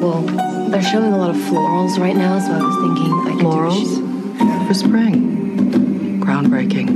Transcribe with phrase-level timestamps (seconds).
[0.00, 0.22] Well,
[0.70, 3.96] they're showing a lot of florals right now, so I was thinking I could Florals?
[3.98, 6.20] do For spring.
[6.20, 6.88] Groundbreaking.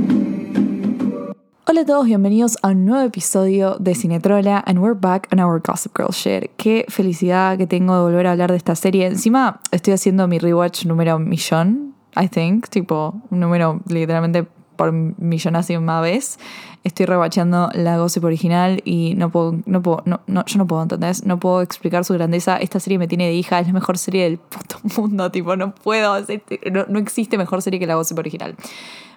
[1.65, 5.59] Hola a todos, bienvenidos a un nuevo episodio de Cinetrola and we're back on our
[5.59, 6.51] Gossip Girl shit.
[6.57, 9.07] Qué felicidad que tengo de volver a hablar de esta serie.
[9.07, 14.45] Encima estoy haciendo mi rewatch número millón, I think, tipo un número literalmente
[14.75, 16.39] por millonésima vez.
[16.83, 20.83] Estoy rewatchando la Gossip original y no puedo, no puedo, no, no, yo no puedo,
[20.83, 21.25] ¿entendés?
[21.25, 22.57] No puedo explicar su grandeza.
[22.57, 25.73] Esta serie me tiene de hija, es la mejor serie del puto mundo, tipo, no
[25.73, 26.27] puedo, es-
[26.71, 28.55] no, no existe mejor serie que la Gossip original.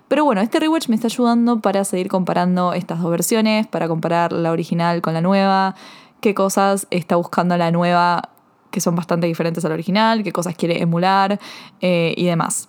[0.09, 4.33] Pero bueno, este rewatch me está ayudando para seguir comparando estas dos versiones, para comparar
[4.33, 5.75] la original con la nueva,
[6.21, 8.31] qué cosas está buscando la nueva
[8.71, 11.41] que son bastante diferentes a la original, qué cosas quiere emular
[11.81, 12.69] eh, y demás.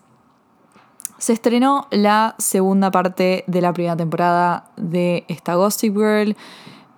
[1.17, 6.35] Se estrenó la segunda parte de la primera temporada de esta Gossip Girl,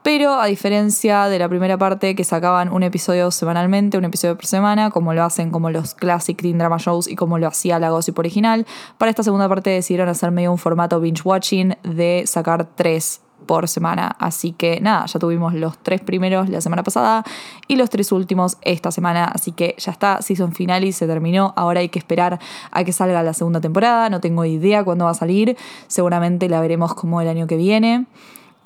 [0.04, 4.46] pero a diferencia de la primera parte que sacaban un episodio semanalmente, un episodio por
[4.46, 7.92] semana, como lo hacen como los classic teen drama shows y como lo hacía la
[7.92, 8.66] Gossip original,
[8.98, 13.68] para esta segunda parte decidieron hacer medio un formato binge watching de sacar tres por
[13.68, 14.16] semana.
[14.20, 17.24] Así que nada, ya tuvimos los tres primeros la semana pasada
[17.68, 19.26] y los tres últimos esta semana.
[19.26, 21.54] Así que ya está, season final y se terminó.
[21.56, 22.40] Ahora hay que esperar
[22.72, 24.10] a que salga la segunda temporada.
[24.10, 25.58] No tengo idea cuándo va a salir.
[25.88, 28.06] Seguramente la veremos como el año que viene.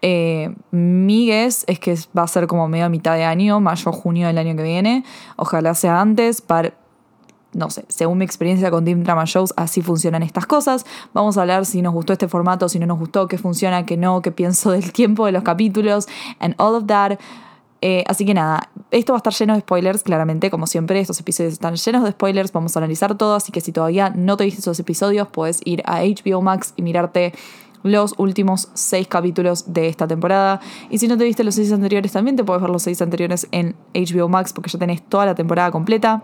[0.05, 3.94] Eh, mi guess es que va a ser como medio a mitad de año, mayo,
[3.94, 5.05] junio del año que viene.
[5.38, 6.73] Ojalá sea antes para
[7.54, 10.86] no sé, según mi experiencia con Team Drama Shows, así funcionan estas cosas.
[11.14, 13.98] Vamos a hablar si nos gustó este formato, si no nos gustó, qué funciona, qué
[13.98, 16.08] no, qué pienso del tiempo de los capítulos,
[16.40, 17.20] and all of that.
[17.86, 21.20] Eh, así que nada, esto va a estar lleno de spoilers, claramente, como siempre, estos
[21.20, 24.46] episodios están llenos de spoilers, vamos a analizar todo, así que si todavía no te
[24.46, 27.34] viste esos episodios, puedes ir a HBO Max y mirarte
[27.84, 30.62] los últimos seis capítulos de esta temporada.
[30.90, 33.48] Y si no te viste los seis anteriores, también te puedes ver los seis anteriores
[33.52, 36.24] en HBO Max, porque ya tenés toda la temporada completa.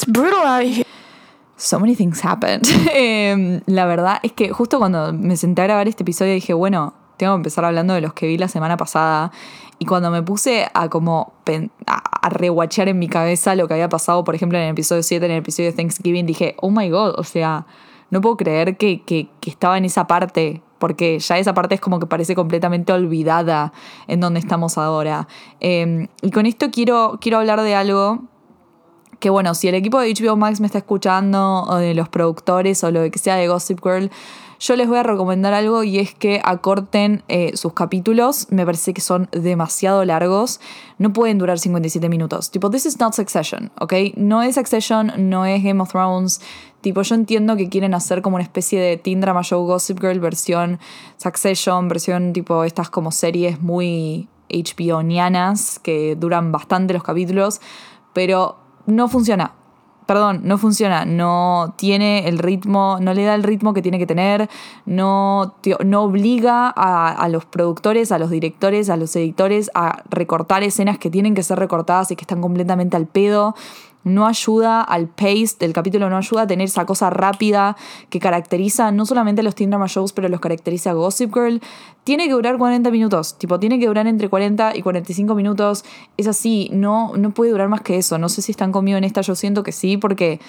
[0.00, 0.86] it's brutal out.
[1.56, 2.64] So many things happened.
[2.94, 6.94] Em, la verdad es que justo cuando me senté a grabar este episodio dije, bueno,
[7.18, 9.30] tengo que empezar hablando de los que vi la semana pasada.
[9.78, 11.34] Y cuando me puse a como
[11.86, 15.24] a, rewatchear en mi cabeza lo que había pasado, por ejemplo, en el episodio 7,
[15.26, 17.66] en el episodio de Thanksgiving, dije, oh my god, o sea,
[18.10, 20.62] no puedo creer que, que, que estaba en esa parte.
[20.78, 23.74] Porque ya esa parte es como que parece completamente olvidada
[24.08, 25.28] en donde estamos ahora.
[25.60, 28.30] Em, y con esto quiero, quiero hablar de algo
[29.20, 32.82] que bueno, si el equipo de HBO Max me está escuchando, o de los productores,
[32.82, 34.10] o lo que sea de Gossip Girl,
[34.60, 38.46] yo les voy a recomendar algo y es que acorten eh, sus capítulos.
[38.50, 40.60] Me parece que son demasiado largos.
[40.98, 42.50] No pueden durar 57 minutos.
[42.50, 43.94] Tipo, this is not Succession, ¿ok?
[44.16, 46.42] No es Succession, no es Game of Thrones.
[46.82, 50.20] Tipo, yo entiendo que quieren hacer como una especie de teen drama show Gossip Girl
[50.20, 50.78] versión
[51.16, 57.62] Succession, versión tipo estas como series muy HBO-nianas que duran bastante los capítulos,
[58.12, 58.59] pero
[58.92, 59.52] no funciona.
[60.06, 64.08] Perdón, no funciona, no tiene el ritmo, no le da el ritmo que tiene que
[64.08, 64.50] tener,
[64.84, 70.64] no, no obliga a, a los productores, a los directores, a los editores a recortar
[70.64, 73.54] escenas que tienen que ser recortadas y que están completamente al pedo.
[74.04, 77.76] No ayuda al pace del capítulo, no ayuda a tener esa cosa rápida
[78.08, 81.60] que caracteriza no solamente a los teen drama shows, pero los caracteriza Gossip Girl.
[82.04, 85.84] Tiene que durar 40 minutos, tipo, tiene que durar entre 40 y 45 minutos.
[86.16, 88.18] Es así, no, no puede durar más que eso.
[88.18, 90.40] No sé si están conmigo en esta, yo siento que sí, porque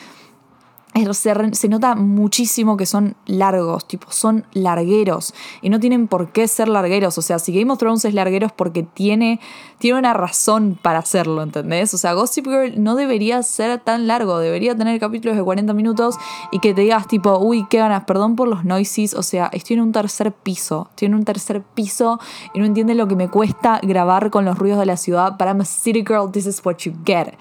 [1.14, 5.34] se, nota muchísimo que son largos, tipo, son largueros.
[5.62, 7.18] Y no tienen por qué ser largueros.
[7.18, 9.40] O sea, si Game of Thrones es larguero es porque tiene,
[9.78, 11.94] tiene una razón para hacerlo, ¿entendés?
[11.94, 14.40] O sea, Gossip Girl no debería ser tan largo.
[14.40, 16.16] Debería tener capítulos de 40 minutos
[16.52, 19.14] y que te digas, tipo, uy, qué ganas, perdón por los noises.
[19.14, 20.88] O sea, estoy en un tercer piso.
[20.90, 22.20] Estoy en un tercer piso
[22.54, 25.38] y no entienden lo que me cuesta grabar con los ruidos de la ciudad.
[25.38, 27.36] But I'm a city girl, this is what you get.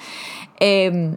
[0.60, 1.16] Em,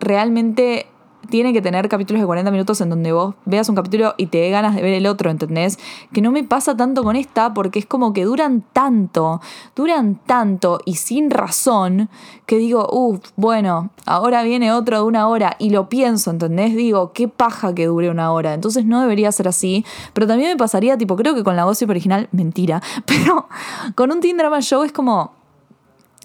[0.00, 0.86] realmente
[1.28, 4.38] tiene que tener capítulos de 40 minutos en donde vos veas un capítulo y te
[4.38, 5.78] dé ganas de ver el otro, ¿entendés?
[6.12, 9.40] Que no me pasa tanto con esta porque es como que duran tanto,
[9.74, 12.08] duran tanto y sin razón
[12.46, 16.74] que digo, uff, bueno, ahora viene otro de una hora y lo pienso, ¿entendés?
[16.76, 18.54] Digo, qué paja que dure una hora.
[18.54, 21.88] Entonces no debería ser así, pero también me pasaría, tipo, creo que con la gossip
[21.90, 23.48] original, mentira, pero
[23.94, 25.41] con un teen drama show es como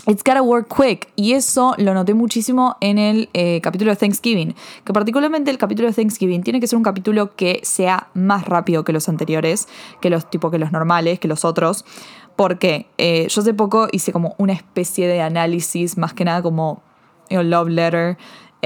[0.05, 1.09] It's gotta work quick.
[1.15, 4.55] Y eso lo noté muchísimo en el eh, capítulo de Thanksgiving.
[4.85, 8.83] Que particularmente el capítulo de Thanksgiving tiene que ser un capítulo que sea más rápido
[8.83, 9.67] que los anteriores,
[9.99, 11.83] que los tipo que los normales, que los otros.
[12.35, 16.83] Porque eh, yo hace poco hice como una especie de análisis, más que nada como
[17.29, 18.17] un love letter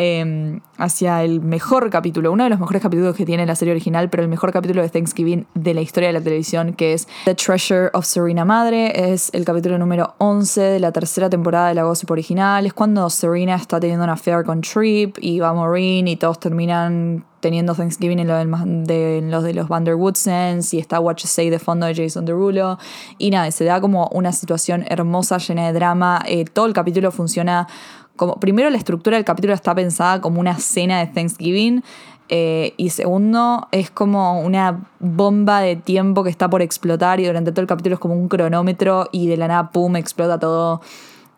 [0.04, 4.10] Em, hacia el mejor capítulo, uno de los mejores capítulos que tiene la serie original,
[4.10, 7.36] pero el mejor capítulo de Thanksgiving de la historia de la televisión, que es The
[7.36, 9.14] Treasure of Serena Madre.
[9.14, 12.66] Es el capítulo número 11 de la tercera temporada de la Gossip original.
[12.66, 17.24] Es cuando Serena está teniendo una affair con Trip y va Maureen y todos terminan
[17.42, 21.60] teniendo Thanksgiving en, lo de, los de los Vander Woodsens y está Watch Say de
[21.60, 22.80] fondo de Jason Derulo.
[23.18, 26.24] Y nada, se da como una situación hermosa, llena de drama.
[26.26, 27.68] Eh, todo el capítulo funciona
[28.16, 31.84] como, primero la estructura del capítulo está pensada como una cena de Thanksgiving
[32.30, 37.52] eh, y segundo es como una bomba de tiempo que está por explotar y durante
[37.52, 40.82] todo el capítulo es como un cronómetro y de la nada, ¡pum!, explota todo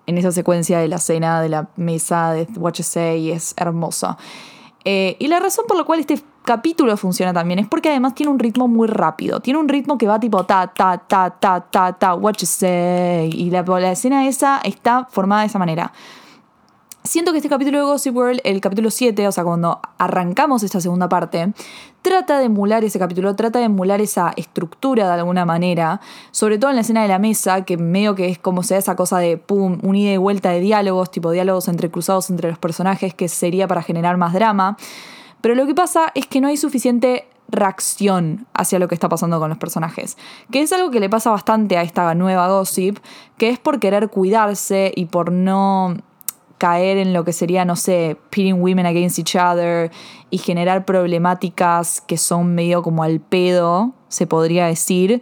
[0.05, 4.17] en esa secuencia de la cena, de la mesa, de Watch Say y es hermoso.
[4.85, 8.31] Eh, y la razón por la cual este capítulo funciona también es porque además tiene
[8.31, 9.39] un ritmo muy rápido.
[9.39, 12.67] Tiene un ritmo que va tipo ta, ta, ta, ta, ta, ta, what you.
[13.31, 15.91] Y la, la escena esa está formada de esa manera.
[17.05, 20.79] Siento que este capítulo de Gossip World, el capítulo 7, o sea, cuando arrancamos esta
[20.79, 21.51] segunda parte,
[22.01, 25.99] trata de emular ese capítulo, trata de emular esa estructura de alguna manera,
[26.31, 28.95] sobre todo en la escena de la mesa, que medio que es como sea esa
[28.95, 33.13] cosa de pum, un ida y vuelta de diálogos, tipo diálogos entrecruzados entre los personajes,
[33.13, 34.77] que sería para generar más drama.
[35.41, 39.41] Pero lo que pasa es que no hay suficiente reacción hacia lo que está pasando
[39.41, 40.17] con los personajes.
[40.51, 42.99] Que es algo que le pasa bastante a esta nueva gossip,
[43.37, 45.97] que es por querer cuidarse y por no
[46.63, 49.91] caer en lo que sería, no sé, pitting women against each other
[50.29, 55.21] y generar problemáticas que son medio como al pedo, se podría decir,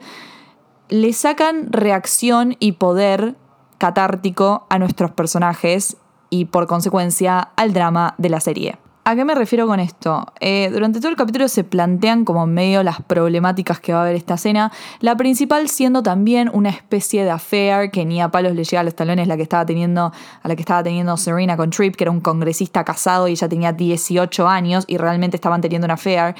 [0.89, 3.37] le sacan reacción y poder
[3.79, 5.97] catártico a nuestros personajes
[6.29, 8.77] y por consecuencia al drama de la serie.
[9.03, 10.27] ¿A qué me refiero con esto?
[10.39, 14.15] Eh, durante todo el capítulo se plantean como medio las problemáticas que va a haber
[14.15, 18.63] esta escena, la principal siendo también una especie de affair que ni a palos le
[18.63, 20.11] llega a los talones la que estaba teniendo,
[20.43, 23.49] a la que estaba teniendo Serena con Tripp, que era un congresista casado y ella
[23.49, 26.35] tenía 18 años y realmente estaban teniendo una affair.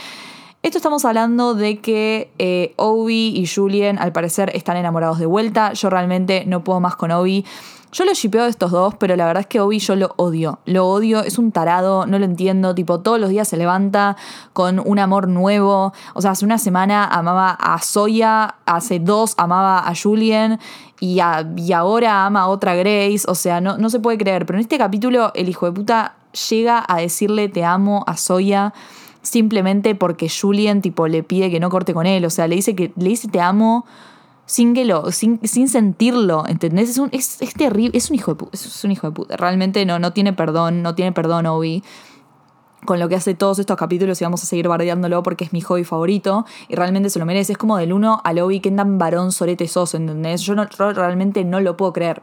[0.62, 5.74] Esto estamos hablando de que eh, Obi y Julien al parecer están enamorados de vuelta.
[5.74, 7.44] Yo realmente no puedo más con Obi.
[7.92, 10.60] Yo lo shipeo de estos dos, pero la verdad es que Obi yo lo odio.
[10.66, 12.74] Lo odio, es un tarado, no lo entiendo.
[12.74, 14.16] Tipo, todos los días se levanta
[14.54, 15.92] con un amor nuevo.
[16.14, 20.58] O sea, hace una semana amaba a Soya, hace dos amaba a Julien
[21.02, 23.24] y, ahora ama a otra Grace.
[23.28, 24.46] O sea, no, no se puede creer.
[24.46, 26.16] Pero en este capítulo, el hijo de puta
[26.50, 28.74] llega a decirle te amo a Soya
[29.22, 32.24] simplemente porque Julien tipo le pide que no corte con él.
[32.24, 33.86] O sea, le dice que le dice te amo
[34.52, 35.40] sin que lo, sin,
[35.70, 36.90] sentirlo, ¿entendés?
[36.90, 39.38] Es, un, es, terrible, es un hijo de puta, es un hijo de puta.
[39.38, 41.82] Realmente no, no tiene perdón, no tiene perdón Obi
[42.84, 45.62] con lo que hace todos estos capítulos y vamos a seguir bardeándolo porque es mi
[45.62, 47.54] hobby favorito y realmente se lo merece.
[47.54, 50.42] Es como del uno al Obi que andan varón sorete soso, ¿entendés?
[50.42, 52.22] Yo, no, realmente no lo puedo creer.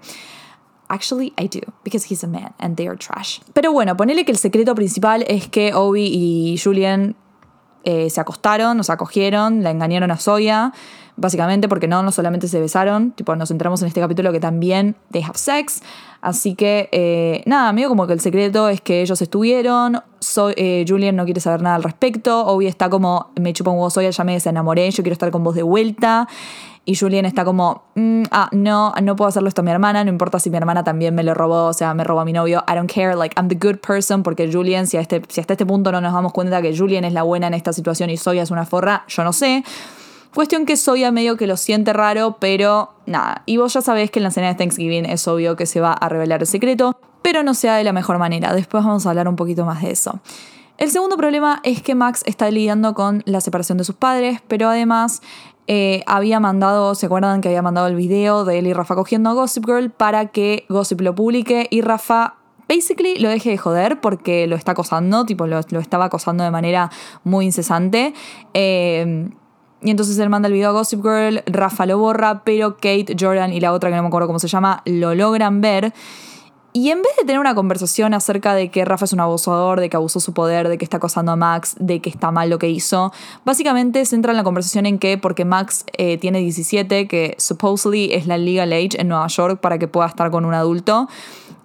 [0.88, 3.40] Actually, I do, because he's a man and they are trash.
[3.54, 7.16] Pero bueno, ponele que el secreto principal es que Obi y Julian
[7.84, 10.74] eh, se acostaron, nos acogieron, la engañaron a Soya
[11.18, 14.96] básicamente porque no, no solamente se besaron, tipo nos entramos en este capítulo que también
[15.10, 15.82] they have sex,
[16.20, 20.84] así que eh, nada, medio como que el secreto es que ellos estuvieron, so, eh,
[20.88, 24.10] Julian no quiere saber nada al respecto, Obi está como, me chupa un huevo soya,
[24.10, 26.28] ya me desenamoré, yo quiero estar con vos de vuelta,
[26.84, 30.10] y Julian está como, mm, ah, no, no puedo hacerlo esto a mi hermana, no
[30.10, 32.64] importa si mi hermana también me lo robó, o sea, me robó a mi novio,
[32.66, 35.66] I don't care, like, I'm the good person, porque Julian, si, este, si hasta este
[35.66, 38.42] punto no nos damos cuenta que Julian es la buena en esta situación y Soya
[38.42, 39.64] es una forra, yo no sé.
[40.34, 43.42] Cuestión que Soya medio que lo siente raro, pero nada.
[43.46, 45.92] Y vos ya sabés que en la cena de Thanksgiving es obvio que se va
[45.92, 48.52] a revelar el secreto, pero no sea de la mejor manera.
[48.52, 50.20] Después vamos a hablar un poquito más de eso.
[50.76, 54.68] El segundo problema es que Max está lidiando con la separación de sus padres, pero
[54.68, 55.22] además
[55.66, 59.30] eh, había mandado, ¿se acuerdan que había mandado el video de él y Rafa cogiendo
[59.30, 62.36] a Gossip Girl para que Gossip lo publique y Rafa
[62.68, 66.90] basically lo deje de joder porque lo está acosando, tipo lo, estaba acosando de manera
[67.24, 68.14] muy incesante.
[68.54, 69.30] Eh,
[69.80, 73.52] y entonces él manda el video a Gossip Girl, Rafa lo borra, pero Kate, Jordan
[73.52, 75.92] y la otra que no me acuerdo cómo se llama, lo logran ver.
[76.72, 79.88] Y en vez de tener una conversación acerca de que Rafa es un abusador, de
[79.88, 82.58] que abusó su poder, de que está acosando a Max, de que está mal lo
[82.58, 83.12] que hizo,
[83.44, 88.12] básicamente se entra en la conversación en que porque Max eh, tiene 17, que supposedly
[88.12, 91.08] es la legal age en Nueva York para que pueda estar con un adulto,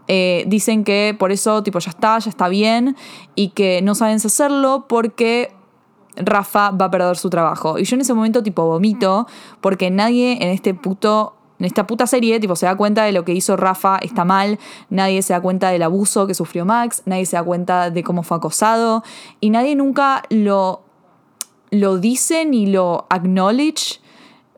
[0.08, 2.96] eh, dicen que por eso tipo ya está, ya está bien
[3.36, 5.52] y que no saben hacerlo porque
[6.18, 7.78] Rafa va a perder su trabajo.
[7.80, 9.28] Y yo en ese momento tipo vomito
[9.62, 13.24] porque nadie en este puto en esta puta serie, tipo, se da cuenta de lo
[13.24, 17.26] que hizo Rafa está mal, nadie se da cuenta del abuso que sufrió Max, nadie
[17.26, 19.02] se da cuenta de cómo fue acosado
[19.40, 20.82] y nadie nunca lo,
[21.70, 24.02] lo dice ni lo acknowledge,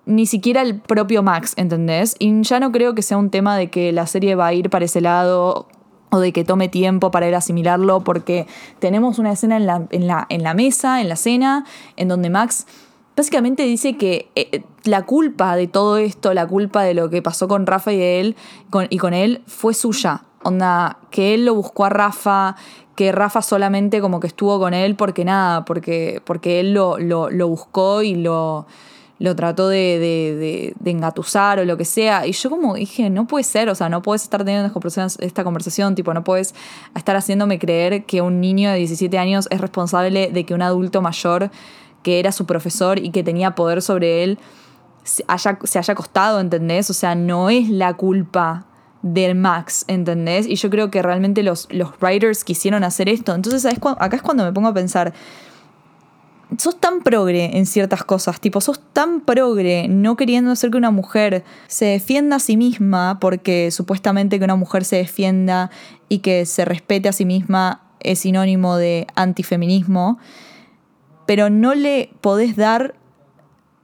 [0.08, 2.16] ni siquiera el propio Max, ¿entendés?
[2.18, 4.72] Y ya no creo que sea un tema de que la serie va a ir
[4.72, 5.68] para ese lado
[6.12, 8.48] o de que tome tiempo para ir a asimilarlo, porque
[8.80, 11.66] tenemos una escena en la, en la, en la mesa, en la cena,
[11.98, 12.68] en donde Max
[13.16, 17.48] básicamente dice que eh, la culpa de todo esto, la culpa de lo que pasó
[17.48, 18.36] con Rafa y, él,
[18.70, 20.24] con, y con él, fue suya.
[20.44, 22.56] Onda, que él lo buscó a Rafa,
[22.96, 27.48] que Rafa solamente como que estuvo con él porque nada, porque, porque él lo, lo,
[27.48, 28.68] buscó y lo,
[29.18, 32.28] lo trató de, de, de, engatusar o lo que sea.
[32.28, 34.72] Y yo como dije, no puede ser, o sea, no puedes estar teniendo
[35.20, 36.54] esta conversación, tipo, no puedes
[36.96, 41.02] estar haciéndome creer que un niño de 17 años es responsable de que un adulto
[41.02, 41.50] mayor
[42.04, 44.38] que era su profesor y que tenía poder sobre él
[45.04, 46.90] se haya, se haya costado, ¿entendés?
[46.90, 48.66] O sea, no es la culpa
[49.02, 50.48] del Max, ¿entendés?
[50.48, 53.34] Y yo creo que realmente los, los writers quisieron hacer esto.
[53.36, 55.14] Entonces, acá es cuando me pongo a pensar,
[56.58, 60.92] sos tan progre en ciertas cosas, tipo, sos tan progre no queriendo hacer que una
[60.92, 65.72] mujer se defienda a sí misma, porque supuestamente que una mujer se defienda
[66.10, 70.20] y que se respete a sí misma es sinónimo de antifeminismo
[71.26, 72.96] pero no le podés dar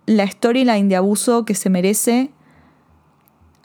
[0.05, 2.31] la storyline de abuso que se merece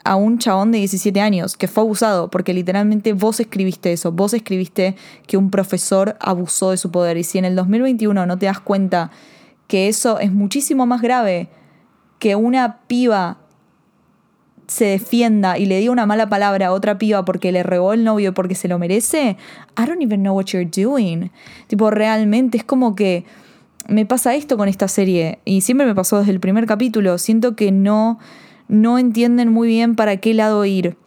[0.07, 4.33] a un chabón de 17 años que fue abusado, porque literalmente vos escribiste eso, vos
[4.33, 4.95] escribiste
[5.27, 8.61] que un profesor abusó de su poder y si en el 2021 no te das
[8.61, 9.11] cuenta
[9.67, 11.49] que eso es muchísimo más grave
[12.19, 13.39] que una piba
[14.67, 18.05] se defienda y le diga una mala palabra a otra piba porque le regó el
[18.05, 19.35] novio porque se lo merece,
[19.77, 21.31] I don't even know what you're doing.
[21.67, 23.25] Tipo, realmente es como que
[23.89, 27.17] me pasa esto con esta serie y siempre me pasó desde el primer capítulo.
[27.17, 28.19] Siento que no,
[28.67, 30.97] no entienden muy bien para qué lado ir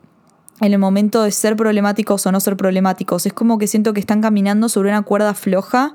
[0.60, 3.26] en el momento de ser problemáticos o no ser problemáticos.
[3.26, 5.94] Es como que siento que están caminando sobre una cuerda floja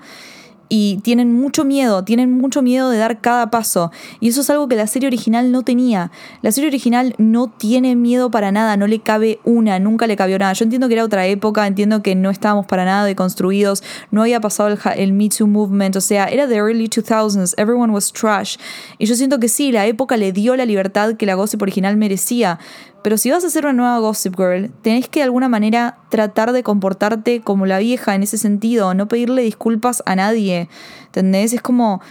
[0.69, 3.91] y tienen mucho miedo, tienen mucho miedo de dar cada paso.
[4.19, 6.11] Y eso es algo que la serie original no tenía.
[6.41, 10.39] La serie original no tiene miedo para nada, no le cabe una, nunca le cabió
[10.39, 10.53] nada.
[10.53, 14.41] Yo entiendo que era otra época, entiendo que no estábamos para nada deconstruidos, no había
[14.41, 18.57] pasado el, el Me Too movement, o sea, era the early 2000s, everyone was trash.
[18.97, 21.97] Y yo siento que sí, la época le dio la libertad que la gossip original
[21.97, 22.59] merecía.
[23.05, 26.53] Pero si vas a hacer una nueva Gossip Girl, tenés que de alguna manera tratar
[26.53, 30.69] de comportarte como la vieja en ese sentido, no pedirle disculpas a nadie.
[31.05, 31.53] ¿Entendés?
[31.53, 32.01] Es como,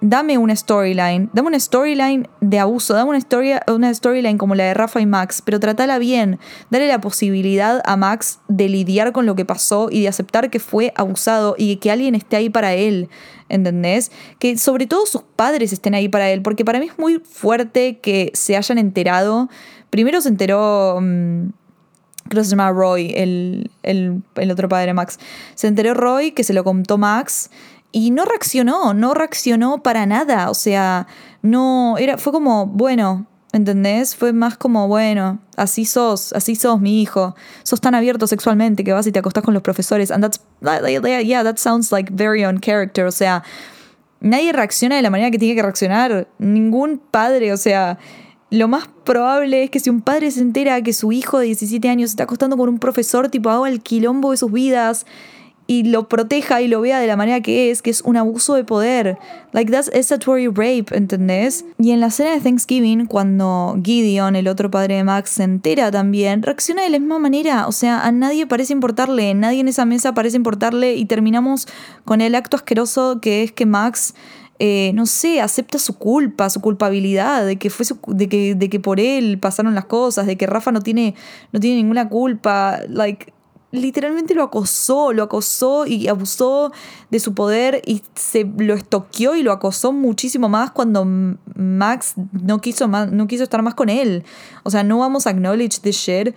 [0.00, 4.74] dame una storyline, dame una storyline de abuso, dame una, una storyline como la de
[4.74, 6.38] Rafa y Max, pero tratala bien,
[6.70, 10.60] dale la posibilidad a Max de lidiar con lo que pasó y de aceptar que
[10.60, 13.08] fue abusado y que alguien esté ahí para él.
[13.48, 14.10] ¿entendés?
[14.38, 17.98] Que sobre todo sus padres estén ahí para él, porque para mí es muy fuerte
[17.98, 19.48] que se hayan enterado
[19.94, 21.50] Primero se enteró, mm,
[22.28, 25.20] creo que se llama Roy, el, otro padre Max.
[25.54, 27.48] Se enteró Roy que se lo contó Max
[27.92, 30.50] y no reaccionó, no reaccionó para nada.
[30.50, 31.06] O sea,
[31.42, 34.16] no, era, fue como, bueno, ¿entendés?
[34.16, 37.36] Fue más como, bueno, así sos, así sos mi hijo.
[37.62, 40.10] Sos tan abierto sexualmente que vas y te acostás con los profesores.
[40.10, 40.40] And that's,
[41.24, 43.06] yeah, that sounds like very on character.
[43.06, 43.44] O sea,
[44.18, 46.26] nadie reacciona de la manera que tiene que reaccionar.
[46.38, 47.96] Ningún padre, o sea,
[48.50, 51.88] lo más probable es que si un padre se entera que su hijo de 17
[51.88, 55.06] años está acostando con un profesor, tipo haga el quilombo de sus vidas
[55.66, 58.54] y lo proteja y lo vea de la manera que es, que es un abuso
[58.54, 59.18] de poder.
[59.52, 61.64] Like that's statutory rape, ¿entendés?
[61.78, 65.90] Y en la escena de Thanksgiving, cuando Gideon, el otro padre de Max, se entera
[65.90, 67.66] también, reacciona de la misma manera.
[67.66, 71.66] O sea, a nadie parece importarle, nadie en esa mesa parece importarle y terminamos
[72.04, 74.14] con el acto asqueroso que es que Max
[74.58, 78.80] eh, no sé, acepta su culpa, su culpabilidad, de que, fue de, que, de que
[78.80, 81.14] por él pasaron las cosas, de que Rafa no tiene,
[81.52, 82.80] no tiene ninguna culpa.
[82.88, 83.32] Like,
[83.72, 86.72] literalmente lo acosó, lo acosó y abusó
[87.10, 92.60] de su poder y se lo estoqueó y lo acosó muchísimo más cuando Max no
[92.60, 94.24] quiso, más, no quiso estar más con él.
[94.62, 96.34] O sea, no vamos a acknowledge this shit.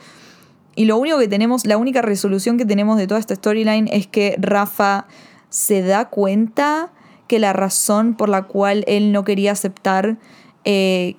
[0.76, 4.08] Y lo único que tenemos, la única resolución que tenemos de toda esta storyline es
[4.08, 5.08] que Rafa
[5.50, 6.92] se da cuenta
[7.28, 10.18] que la razón por la cual él no quería aceptar
[10.66, 11.16] eh,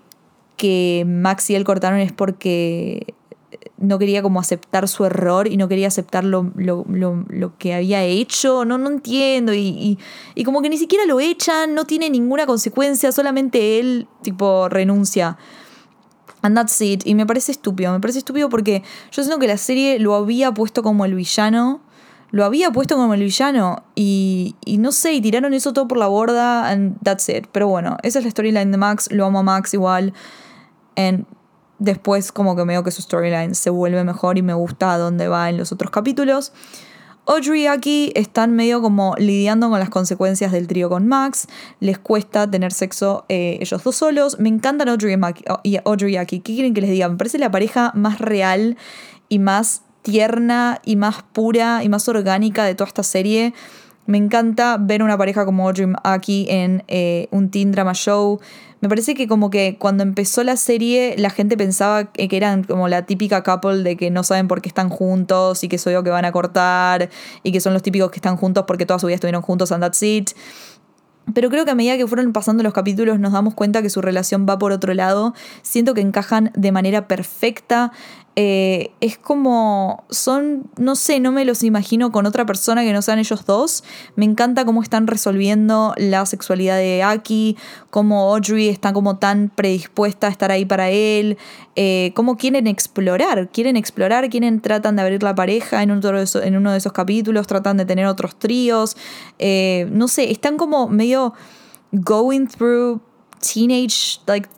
[0.57, 3.15] que Max y él cortaron es porque
[3.79, 7.75] no quería como aceptar su error y no quería aceptar lo, lo, lo, lo que
[7.75, 8.65] había hecho.
[8.65, 9.55] No, no entiendo.
[9.55, 9.99] Y, y,
[10.35, 15.39] y, como que ni siquiera lo echan, no tiene ninguna consecuencia, solamente él, tipo, renuncia.
[16.43, 17.07] And that's it.
[17.07, 17.93] Y me parece estúpido.
[17.93, 21.81] Me parece estúpido porque yo siento que la serie lo había puesto como el villano.
[22.31, 23.85] Lo había puesto como el villano.
[23.95, 26.69] Y, y no sé, y tiraron eso todo por la borda.
[26.69, 27.47] And that's it.
[27.53, 29.09] Pero bueno, esa es la storyline de Max.
[29.11, 30.13] Lo amo a Max igual.
[30.97, 31.27] And
[31.79, 35.49] después como que veo que su storyline se vuelve mejor y me gusta dónde va
[35.49, 36.53] en los otros capítulos.
[37.27, 41.47] Audrey y Aki están medio como lidiando con las consecuencias del trío con Max.
[41.79, 44.39] Les cuesta tener sexo eh, ellos dos solos.
[44.39, 45.15] Me encantan Audrey
[45.63, 46.41] y, Audrey y Aki.
[46.41, 47.07] ¿Qué quieren que les diga?
[47.11, 48.79] Me parece la pareja más real
[49.29, 53.53] y más tierna y más pura y más orgánica de toda esta serie.
[54.07, 58.41] Me encanta ver una pareja como Audrey Aki en eh, un teen drama show.
[58.81, 62.89] Me parece que como que cuando empezó la serie la gente pensaba que eran como
[62.89, 66.03] la típica couple de que no saben por qué están juntos y que soy yo
[66.03, 67.11] que van a cortar
[67.43, 69.83] y que son los típicos que están juntos porque toda su vida estuvieron juntos and
[69.83, 70.31] that's it.
[71.35, 74.01] Pero creo que a medida que fueron pasando los capítulos nos damos cuenta que su
[74.01, 75.35] relación va por otro lado.
[75.63, 77.93] Siento que encajan de manera perfecta.
[78.41, 83.03] Eh, es como, son, no sé, no me los imagino con otra persona que no
[83.03, 83.83] sean ellos dos.
[84.15, 87.57] Me encanta cómo están resolviendo la sexualidad de Aki,
[87.91, 91.37] cómo Audrey está como tan predispuesta a estar ahí para él,
[91.75, 96.23] eh, cómo quieren explorar, quieren explorar, quieren, tratan de abrir la pareja en, uno de
[96.23, 98.97] esos, en uno de esos capítulos, tratan de tener otros tríos,
[99.41, 101.35] eh, no sé, están como medio
[101.91, 103.01] going through
[103.41, 104.49] teenage like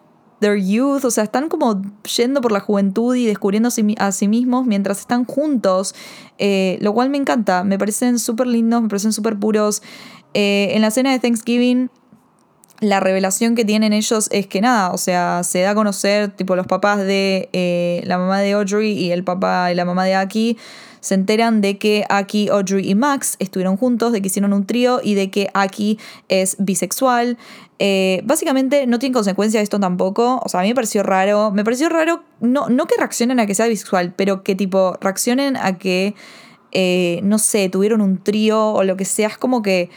[0.41, 1.81] their youth, o sea, están como
[2.17, 3.69] yendo por la juventud y descubriendo
[3.99, 5.95] a sí, mismos mientras están juntos,
[6.39, 9.83] eh, lo cual me encanta, me parecen súper lindos, me parecen súper puros.
[10.35, 11.91] Eh, en la cena de Thanksgiving,
[12.81, 16.57] la revelación que tienen ellos es que nada, o sea, se da a conocer, tipo
[16.57, 20.15] los papás de eh, la mamá de Audrey y el papá y la mamá de
[20.15, 20.57] Aki
[21.01, 25.01] se enteran de que Aki, Audrey y Max estuvieron juntos, de que hicieron un trío
[25.03, 27.39] y de que Aki es bisexual.
[27.79, 30.41] Eh, básicamente no tiene consecuencia esto tampoco.
[30.45, 31.51] O sea, a mí me pareció raro.
[31.51, 35.57] Me pareció raro, no, no que reaccionen a que sea bisexual, pero que tipo reaccionen
[35.57, 36.15] a que,
[36.73, 39.29] eh, no sé, tuvieron un trío o lo que sea.
[39.29, 39.91] Es como que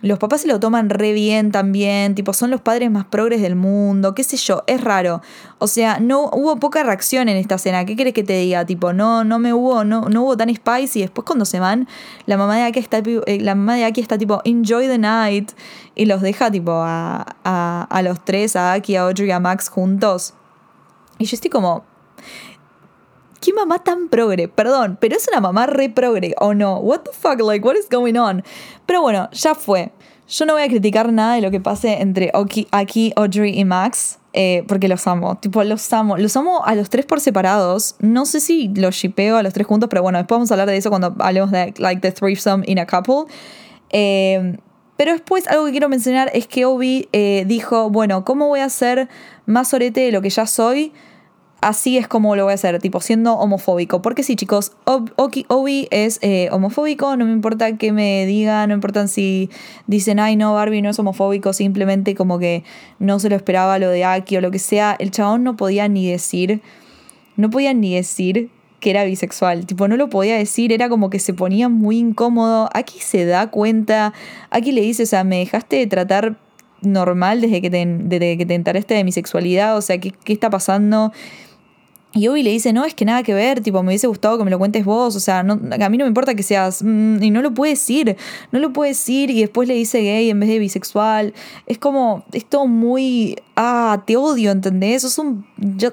[0.00, 3.56] los papás se lo toman re bien también, tipo, son los padres más progres del
[3.56, 5.22] mundo, qué sé yo, es raro.
[5.58, 7.84] O sea, no hubo poca reacción en esta escena.
[7.84, 8.64] ¿Qué quieres que te diga?
[8.64, 11.00] Tipo, no, no me hubo, no, no hubo tan spicy.
[11.00, 11.88] Después cuando se van,
[12.26, 15.50] la mamá de aquí está, eh, la mamá de aquí está tipo, enjoy the night.
[15.96, 19.40] Y los deja tipo a, a, a los tres, a Aki, a Audrey y a
[19.40, 20.34] Max juntos.
[21.18, 21.84] Y yo estoy como,
[22.57, 22.57] ¿Qué
[23.58, 24.48] mamá tan progre?
[24.48, 26.78] Perdón, pero es una mamá re progre, ¿o no?
[26.78, 28.42] What the fuck, like, what is going on?
[28.86, 29.92] Pero bueno, ya fue.
[30.28, 34.18] Yo no voy a criticar nada de lo que pase entre Aki, Audrey y Max,
[34.34, 35.38] eh, porque los amo.
[35.38, 36.18] Tipo, los amo.
[36.18, 37.96] Los amo a los tres por separados.
[37.98, 40.68] No sé si los shipeo a los tres juntos, pero bueno, después vamos a hablar
[40.68, 43.32] de eso cuando hablemos de, like, the threesome in a couple.
[43.90, 44.58] Eh,
[44.98, 48.68] pero después algo que quiero mencionar es que Obi eh, dijo, bueno, ¿cómo voy a
[48.68, 49.08] ser
[49.46, 50.92] más orete de lo que ya soy?
[51.60, 54.02] Así es como lo voy a hacer, tipo siendo homofóbico.
[54.02, 59.06] Porque sí, chicos, Obi es eh, homofóbico, no me importa que me digan, no importa
[59.08, 59.50] si
[59.86, 62.64] dicen, ay, no, Barbie no es homofóbico, simplemente como que
[62.98, 64.96] no se lo esperaba lo de Aki o lo que sea.
[64.98, 66.62] El chabón no podía ni decir,
[67.36, 71.18] no podía ni decir que era bisexual, tipo no lo podía decir, era como que
[71.18, 72.68] se ponía muy incómodo.
[72.72, 74.14] Aquí se da cuenta,
[74.50, 76.36] aquí le dice, o sea, me dejaste de tratar
[76.80, 80.32] normal desde que te, desde que te enteraste de mi sexualidad, o sea, ¿qué, qué
[80.32, 81.12] está pasando?
[82.18, 84.44] Y Obi le dice, no, es que nada que ver, tipo, me hubiese gustado que
[84.44, 87.30] me lo cuentes vos, o sea, a mí no me importa que seas, mm, y
[87.30, 88.16] no lo puede decir,
[88.50, 91.32] no lo puede decir, y después le dice gay en vez de bisexual,
[91.66, 95.04] es como, es todo muy, ah, te odio, ¿entendés?
[95.04, 95.46] Es un,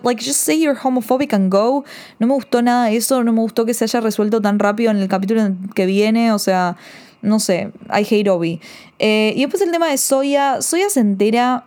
[0.03, 1.85] like, just say you're homophobic and go,
[2.17, 4.97] no me gustó nada eso, no me gustó que se haya resuelto tan rápido en
[4.97, 5.43] el capítulo
[5.75, 6.75] que viene, o sea,
[7.21, 8.59] no sé, I hate Obi.
[8.97, 11.65] Eh, y después el tema de Soya, Soya se entera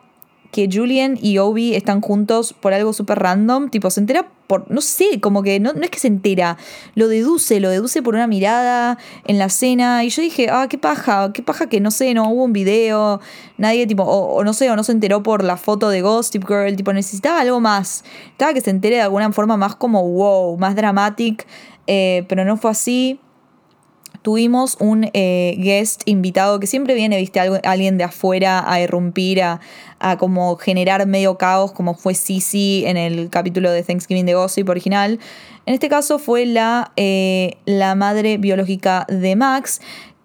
[0.50, 4.80] que Julian y Obi están juntos por algo súper random, tipo, se entera por, no
[4.80, 6.56] sé, como que no, no, es que se entera,
[6.94, 10.78] lo deduce, lo deduce por una mirada en la cena, y yo dije, ah, qué
[10.78, 13.20] paja, qué paja que no sé, no hubo un video,
[13.58, 16.74] nadie, tipo, o, no sé, o no se enteró por la foto de Gossip Girl,
[16.74, 20.74] tipo, necesitaba algo más, estaba que se entere de alguna forma más como wow, más
[20.74, 21.46] dramatic,
[21.86, 23.20] eh, pero no fue así
[24.22, 29.60] tuvimos un eh, guest invitado que siempre viene, viste, alguien de afuera a irrumpir, a,
[30.18, 35.18] como generar medio caos, como fue Sisi en el capítulo de Thanksgiving de Gossip original.
[35.66, 39.80] En este caso fue la, eh, la madre biológica de Max,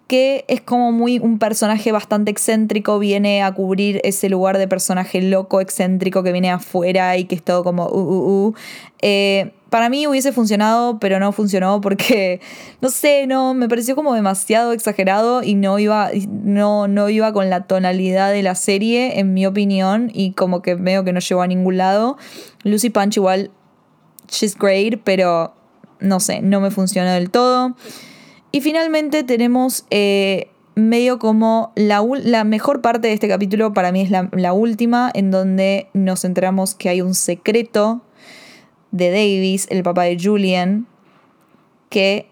[0.06, 5.22] que es como muy un personaje bastante excéntrico, viene a cubrir ese lugar de personaje
[5.22, 8.54] loco, excéntrico que viene afuera y que es todo como uh, uh, uh.
[9.00, 12.40] Eh, para mí hubiese funcionado, pero no funcionó porque,
[12.80, 17.50] no sé, no, me pareció como demasiado exagerado y no iba, no, no iba con
[17.50, 21.42] la tonalidad de la serie, en mi opinión, y como que veo que no llegó
[21.42, 22.16] a ningún lado.
[22.62, 23.50] Lucy Punch igual,
[24.28, 25.56] she's great, pero
[25.98, 27.74] no sé, no me funcionó del todo.
[28.52, 34.02] Y finalmente tenemos eh, medio como la, la, mejor parte de este capítulo para mí
[34.02, 38.02] es la, la última, en donde nos enteramos que hay un secreto
[38.94, 40.86] de Davis, el papá de Julian,
[41.90, 42.28] que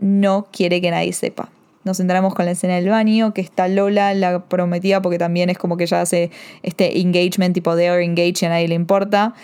[0.00, 1.50] no quiere que nadie sepa.
[1.84, 5.56] Nos entramos con la escena del baño, que está Lola, la prometida, porque también es
[5.56, 6.30] como que ya hace
[6.62, 9.34] este engagement, tipo de are engaged y a nadie le importa.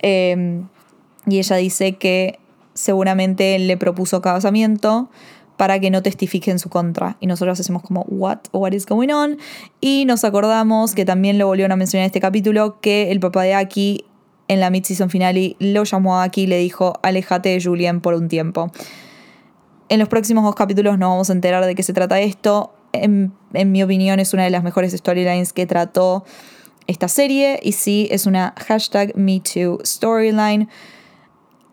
[0.00, 0.66] Em,
[1.24, 2.40] y ella dice que
[2.74, 5.08] seguramente le propuso casamiento
[5.56, 7.16] para que no testifique en su contra.
[7.20, 9.38] Y nosotros hacemos como, what, what is going on?
[9.80, 13.44] Y nos acordamos que también lo volvieron a mencionar en este capítulo, que el papá
[13.44, 14.04] de Aki
[14.48, 18.14] en la mid-season finale lo llamó a Aki y le dijo, alejate de Julien por
[18.14, 18.70] un tiempo.
[19.88, 22.72] En los próximos dos capítulos nos vamos a enterar de qué se trata esto.
[22.92, 26.24] En, mi opinión es una de las mejores storylines que trató
[26.86, 30.68] esta serie y sí, es una hashtag MeToo storyline.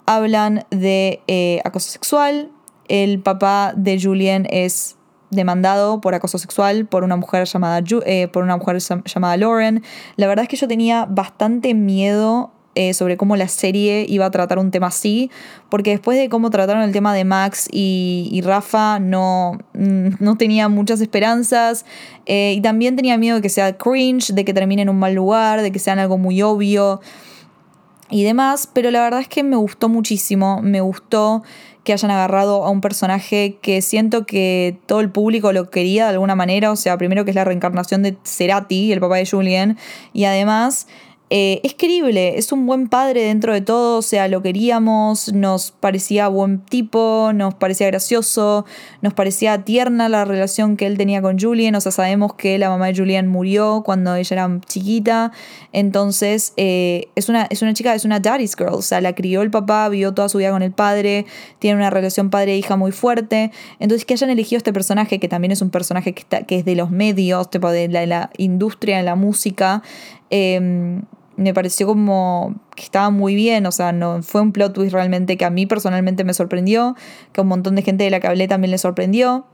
[0.06, 2.52] Hablan de eh, acoso sexual.
[2.88, 4.98] El papá de Julien es
[5.30, 9.84] demandado por acoso sexual por una mujer llamada eh, por una mujer llamada Lauren.
[10.16, 14.32] La verdad es que yo tenía bastante miedo eh, sobre cómo la serie iba a
[14.32, 15.30] tratar un tema así,
[15.70, 20.70] porque después de cómo trataron el tema de Max y, Rafa, no, mm, no, tenía
[20.70, 21.86] muchas esperanzas
[22.26, 25.14] eh, y también tenía miedo de que sea cringe, de que termine en un mal
[25.14, 27.00] lugar, de que sean algo muy obvio
[28.10, 31.44] y demás, pero la verdad es que me gustó muchísimo, me gustó
[31.84, 36.12] que hayan agarrado a un personaje que siento que todo el público lo quería de
[36.12, 39.78] alguna manera, o sea, primero que es la reencarnación de Cerati, el papá de Julien,
[40.14, 40.88] y además
[41.36, 45.72] eh, es creíble, es un buen padre dentro de todo, o sea, lo queríamos, nos
[45.72, 48.68] parecía buen tipo, nos parecía gracioso,
[49.02, 52.70] nos parecía tierna la relación que él tenía con Julien, o sea, sabemos que la
[52.70, 55.32] mamá de Julien murió cuando ella era chiquita,
[55.72, 59.42] entonces eh, es, una, es una chica, es una daddy's girl, o sea, la crió
[59.42, 61.26] el papá, vivió toda su vida con el padre,
[61.58, 65.64] tiene una relación padre-hija muy fuerte, entonces que hayan elegido este personaje, que también es
[65.64, 68.98] un personaje que, está, que es de los medios, tipo de la, de la industria,
[68.98, 69.82] de la música,
[70.30, 71.02] eh,
[71.36, 75.38] me pareció como que estaba muy bien, o sea, no fue un plot twist realmente
[75.38, 76.96] que a mí personalmente me sorprendió,
[77.32, 79.46] que a un montón de gente de la que hablé también le sorprendió.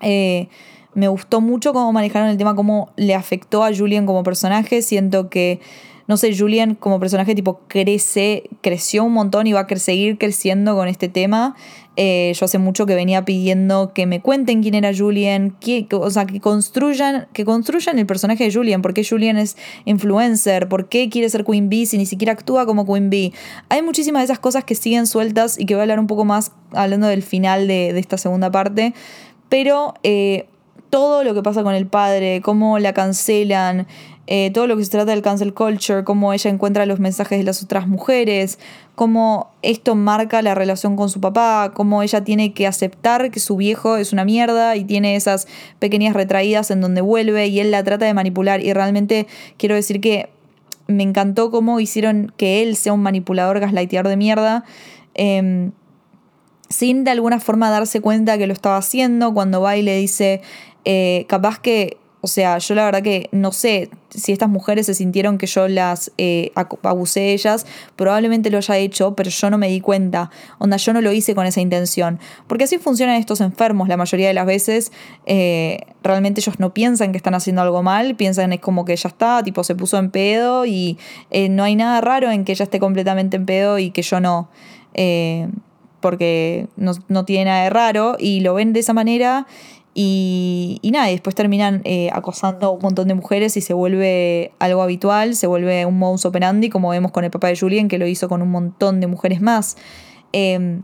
[0.00, 0.48] Eh,
[0.94, 4.82] me gustó mucho cómo manejaron el tema, cómo le afectó a Julian como personaje.
[4.82, 5.60] Siento que
[6.06, 10.74] no sé, Julian como personaje tipo crece, creció un montón y va a seguir creciendo
[10.74, 11.54] con este tema.
[11.96, 16.10] Eh, yo hace mucho que venía pidiendo que me cuenten quién era Julian, que, o
[16.10, 20.88] sea, que construyan, que construyan el personaje de Julian, por qué Julian es influencer, por
[20.88, 23.34] qué quiere ser Queen Bee si ni siquiera actúa como Queen Bee.
[23.68, 26.24] Hay muchísimas de esas cosas que siguen sueltas y que voy a hablar un poco
[26.24, 28.94] más hablando del final de, esta segunda parte,
[29.50, 30.46] pero eh,
[30.88, 33.86] todo lo que pasa con el padre, cómo la cancelan,
[34.28, 37.44] eh, todo lo que se trata del cancel culture, cómo ella encuentra los mensajes de
[37.44, 38.58] las otras mujeres,
[38.94, 43.56] cómo esto marca la relación con su papá, cómo ella tiene que aceptar que su
[43.56, 45.48] viejo es una mierda y tiene esas
[45.80, 48.62] pequeñas retraídas en donde vuelve y él la trata de manipular.
[48.62, 50.30] Y realmente quiero decir que
[50.86, 54.64] me encantó cómo hicieron que él sea un manipulador gaslighteador de mierda.
[55.14, 55.72] Em,
[56.68, 60.40] sin de alguna forma darse cuenta que lo estaba haciendo, cuando va y le dice,
[60.84, 64.94] eh, capaz que o sea, yo la verdad que no sé si estas mujeres se
[64.94, 66.52] sintieron que yo las eh,
[66.84, 70.30] abusé de ellas, probablemente lo haya hecho, pero yo no me di cuenta.
[70.60, 72.20] Onda, yo no lo hice con esa intención.
[72.46, 74.92] Porque así funcionan estos enfermos la mayoría de las veces.
[75.26, 79.08] Eh, realmente ellos no piensan que están haciendo algo mal, piensan es como que ya
[79.08, 80.98] está, tipo se puso en pedo y
[81.32, 84.20] eh, no hay nada raro en que ella esté completamente en pedo y que yo
[84.20, 84.48] no.
[86.00, 89.48] porque no, no tiene nada de raro y lo ven de esa manera
[89.94, 94.52] y, nada, y después terminan eh, acosando a un montón de mujeres y se vuelve
[94.58, 97.98] algo habitual, se vuelve un modus operandi, como vemos con el papá de Julien, que
[97.98, 99.76] lo hizo con un montón de mujeres más.
[100.32, 100.82] Em,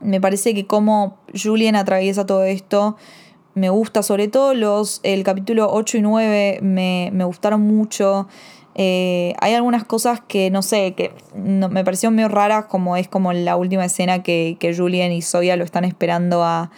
[0.00, 2.96] me parece que como Julien atraviesa todo esto,
[3.54, 8.28] me gusta, sobre todo los, el capítulo 8 y 9 me, gustaron mucho.
[8.74, 13.32] Eh, hay algunas cosas que no sé, que me parecieron medio raras, como es como
[13.32, 16.70] la última escena que, que Julien y Zoya lo están esperando a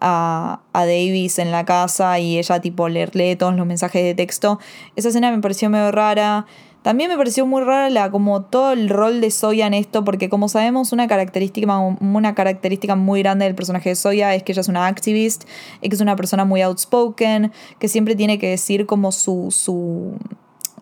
[0.00, 4.58] a, Davis en la casa y ella tipo le lee todos los mensajes de texto.
[4.96, 6.46] Esa escena me pareció medio rara.
[6.82, 10.28] También me pareció muy rara la, como todo el rol de Soya en esto, porque
[10.28, 14.60] como sabemos, una característica, una característica muy grande del personaje de Soya es que ella
[14.60, 15.44] es una activist,
[15.82, 20.14] y que es una persona muy outspoken, que siempre tiene que decir como su, su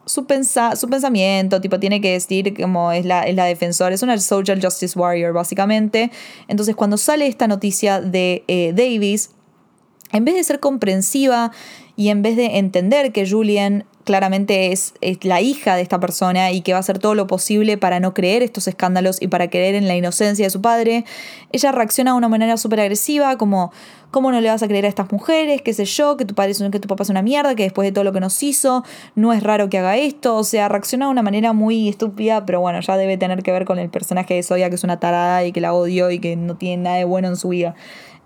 [0.06, 4.02] su, pensa, su pensamiento, tipo, tiene que decir como es la, es la defensora, es
[4.02, 6.10] una social justice warrior, básicamente.
[6.48, 9.30] Entonces, cuando sale esta noticia de eh, Davis,
[10.12, 11.50] en vez de ser comprensiva
[11.96, 16.52] y en vez de entender que Julian claramente es, es, la hija de esta persona
[16.52, 19.50] y que va a hacer todo lo posible para no creer estos escándalos y para
[19.50, 21.04] creer en la inocencia de su padre,
[21.52, 23.72] ella reacciona de una manera súper agresiva, como,
[24.12, 25.60] ¿cómo no le vas a creer a estas mujeres?
[25.60, 26.16] ¿Qué sé yo?
[26.16, 28.20] Que tu, padre, que tu papá es una mierda, que después de todo lo que
[28.20, 28.84] nos hizo,
[29.16, 30.36] no es raro que haga esto.
[30.36, 33.64] O sea, reacciona de una manera muy estúpida, pero bueno, ya debe tener que ver
[33.64, 36.36] con el personaje de Soya, que es una tarada y que la odio y que
[36.36, 37.74] no tiene nada de bueno en su vida.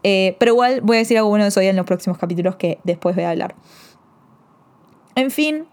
[0.03, 2.79] Eh, pero igual voy a decir algo bueno de Soya en los próximos capítulos que
[2.85, 3.55] después voy a hablar.
[5.21, 5.67] En fin,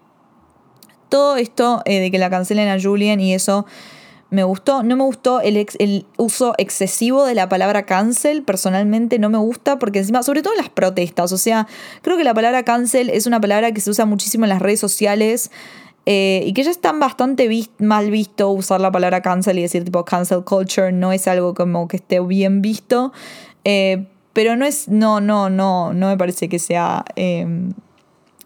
[1.08, 3.66] todo esto eh, de que la cancelen a Julian y eso
[4.30, 4.84] me gustó.
[4.84, 8.44] No me gustó el, uso excesivo de la palabra cancel.
[8.44, 11.66] Personalmente no me gusta porque encima, sobre todo en las protestas, o sea,
[12.02, 14.82] creo que la palabra cancel es una palabra que se usa muchísimo en las redes
[14.82, 15.50] sociales.
[16.06, 20.06] Eh, y que ya está bastante mal visto usar la palabra cancel y decir tipo
[20.06, 23.14] cancel culture no es algo como que esté bien visto.
[23.64, 27.74] Eh, pero no es, no, no, no, no me parece que sea em,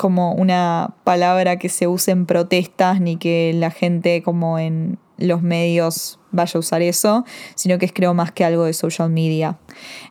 [0.01, 5.43] como una palabra que se use en protestas ni que la gente como en los
[5.43, 9.57] medios vaya a usar eso, sino que es creo más que algo de social media.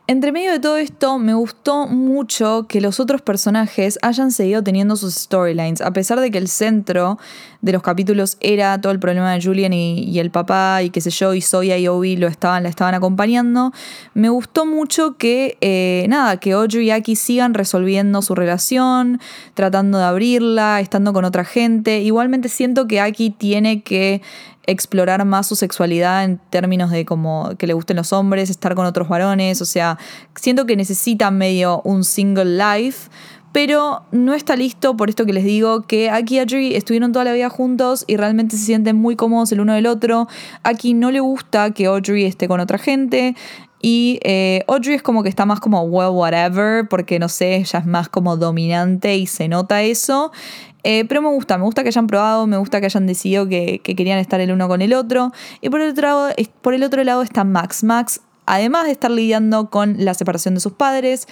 [0.06, 4.96] Entre medio de todo esto, me gustó mucho que los otros personajes hayan seguido teniendo
[4.96, 7.18] sus storylines, a pesar de que el centro
[7.60, 11.10] de los capítulos era todo el problema de Julian y, el papá y qué sé
[11.10, 13.72] yo, y Soya y Obi lo estaban, la estaban acompañando.
[14.14, 19.20] Me gustó mucho que, eh, nada, que Audrey y Aki sigan resolviendo su relación,
[19.54, 22.00] tratando de abrirla, estando con otra gente.
[22.00, 24.22] Igualmente siento que Aki tiene que
[24.70, 28.86] explorar más su sexualidad en términos de como que le gusten los hombres, estar con
[28.86, 29.98] otros varones, o sea,
[30.34, 33.10] siento que necesita medio un single life,
[33.52, 37.24] pero no está listo por esto que les digo, que Aki y Audrey estuvieron toda
[37.24, 40.28] la vida juntos y realmente se sienten muy cómodos el uno del otro.
[40.62, 43.34] Aki no le gusta que Audrey esté con otra gente.
[43.82, 47.78] Y eh, Audrey es como que está más como, well, whatever, porque no sé, ella
[47.78, 50.32] es más como dominante y se nota eso.
[50.82, 53.80] Eh, pero me gusta, me gusta que hayan probado, me gusta que hayan decidido que,
[53.82, 55.32] querían estar el uno con el otro.
[55.60, 56.28] Y por el, otro lado,
[56.62, 57.84] por el otro lado está Max.
[57.84, 61.28] Max, además de estar lidiando con la separación de sus padres,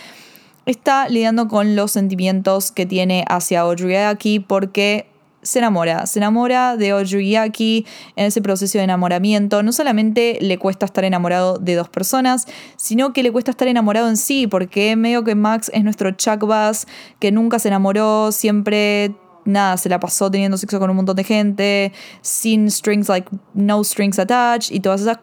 [0.67, 5.07] está lidiando con los sentimientos que tiene hacia Audrey porque
[5.43, 9.63] se enamora, se enamora de Audrey Aki en ese proceso de enamoramiento.
[9.63, 14.09] No solamente le cuesta estar enamorado de dos personas, sino que le cuesta estar enamorado
[14.09, 16.87] en sí, porque medio que Max es nuestro Chuck Bass,
[17.19, 19.15] que nunca se enamoró, siempre
[19.49, 23.83] nada, se la pasó teniendo sexo con un montón de gente, sin strings, like no
[23.83, 25.19] strings attached y todas esas,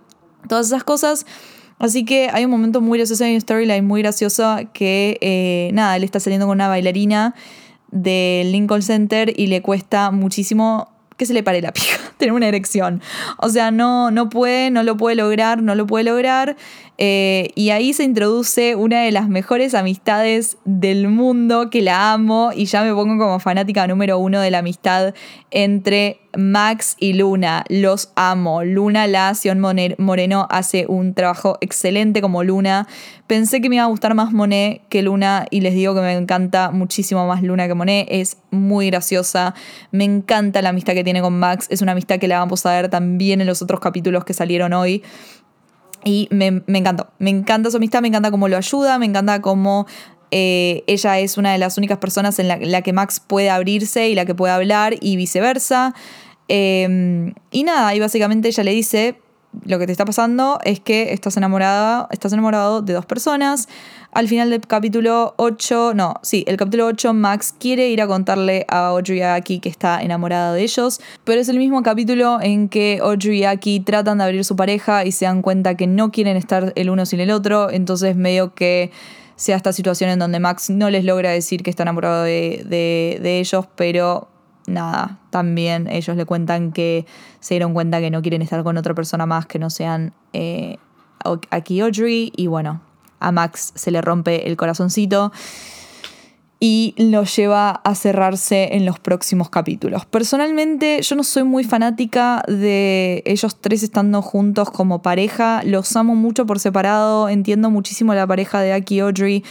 [0.48, 1.26] todas esas cosas.
[1.78, 6.04] Así que hay un momento muy gracioso en storyline, muy gracioso, que eh, nada, él
[6.04, 7.36] está saliendo con una bailarina
[7.92, 12.48] del Lincoln Center y le cuesta muchísimo que se le pare la pija, tener una
[12.48, 13.02] erección.
[13.38, 16.56] O sea, no, no puede, no lo puede lograr, no lo puede lograr.
[16.98, 22.52] Eh, y ahí se introduce una de las mejores amistades del mundo, que la amo
[22.56, 25.14] y ya me pongo como fanática número uno de la amistad
[25.52, 27.66] entre Max y Luna.
[27.68, 28.64] Los amo.
[28.64, 32.88] Luna la Sion Moreno hace un trabajo excelente como Luna.
[33.28, 36.14] Pensé que me iba a gustar más Monet que Luna y les digo que me
[36.14, 38.08] encanta muchísimo más Luna que Monet.
[38.10, 39.56] Es muy graciosa.
[39.92, 41.66] Me encanta la amistad que tiene con Max.
[41.72, 44.74] Es una amistad que la vamos a ver también en los otros capítulos que salieron
[44.74, 45.02] hoy.
[46.04, 49.88] Y me, encantó, me encanta su amistad, me encanta cómo lo ayuda, me encanta cómo
[50.30, 54.14] eh, ella es una de las únicas personas en la, que Max puede abrirse y
[54.14, 55.96] la que puede hablar y viceversa.
[56.48, 59.16] Em, y nada, y básicamente ella le dice,
[59.64, 63.68] lo que te está pasando es que estás enamorada, estás enamorado de dos personas.
[64.12, 68.66] Al final del capítulo 8, no, sí, el capítulo 8, Max quiere ir a contarle
[68.70, 72.40] a Audrey y a Aki que está enamorada de ellos, pero es el mismo capítulo
[72.42, 75.88] en que Audrey y Aki tratan de abrir su pareja y se dan cuenta que
[75.88, 78.92] no quieren estar el uno sin el otro, entonces medio que
[79.36, 82.66] sea esta situación en donde Max no les logra decir que está enamorado de,
[83.22, 84.30] de ellos, pero
[84.68, 87.06] nada, también ellos le cuentan que
[87.40, 90.78] se dieron cuenta que no quieren estar con otra persona más que no sean eh,
[91.50, 92.82] aquí Audrey y bueno,
[93.20, 95.32] a Max se le rompe el corazoncito
[96.60, 100.06] y lo lleva a cerrarse en los próximos capítulos.
[100.06, 106.16] Personalmente yo no soy muy fanática de ellos tres estando juntos como pareja, los amo
[106.16, 109.44] mucho por separado, entiendo muchísimo la pareja de Aki Audrey,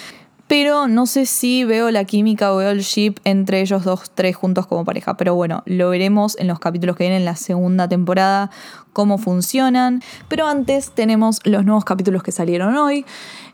[0.46, 4.36] pero no sé si veo la química o veo el ship entre ellos dos, tres
[4.36, 5.16] juntos como pareja.
[5.16, 8.50] Pero bueno, lo veremos en los capítulos que vienen en la segunda temporada,
[8.92, 10.02] cómo funcionan.
[10.28, 13.06] Pero antes tenemos los nuevos capítulos que salieron hoy.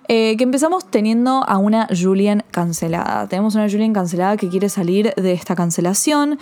[0.08, 3.28] Eh, que empezamos teniendo a una Julian cancelada.
[3.28, 6.40] Tenemos una Julian cancelada que quiere salir de esta cancelación.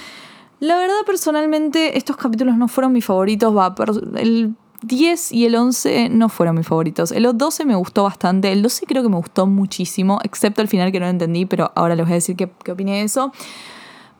[0.61, 3.55] La verdad, personalmente, estos capítulos no fueron mis favoritos.
[3.55, 3.75] Va,
[4.17, 7.13] el 10 y el 11 no fueron mis favoritos.
[7.13, 8.53] El 12 me gustó bastante.
[8.53, 11.73] El 12 creo que me gustó muchísimo, excepto el final que no lo entendí, pero
[11.75, 13.33] ahora les voy a decir qué, qué opiné de eso.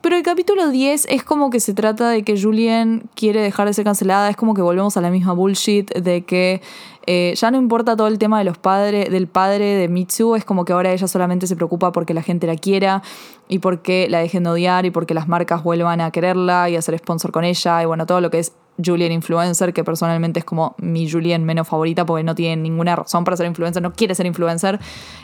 [0.01, 3.73] Pero el capítulo 10 es como que se trata de que Julien quiere dejar de
[3.73, 6.61] ser cancelada, es como que volvemos a la misma bullshit de que
[7.05, 10.45] eh, ya no importa todo el tema de los padres, del padre de Mitsu, es
[10.45, 13.03] como que ahora ella solamente se preocupa porque la gente la quiera
[13.49, 16.81] y porque la dejen de odiar y porque las marcas vuelvan a quererla y a
[16.81, 20.45] ser sponsor con ella y bueno, todo lo que es Julien influencer, que personalmente es
[20.45, 24.15] como mi Julien menos favorita porque no tiene ninguna razón para ser influencer, no quiere
[24.15, 24.79] ser influencer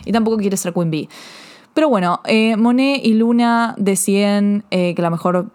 [0.06, 1.10] y tampoco quiere ser Queen Bee.
[1.74, 5.52] Pero bueno, eh, Monet y Luna deciden eh, que la mejor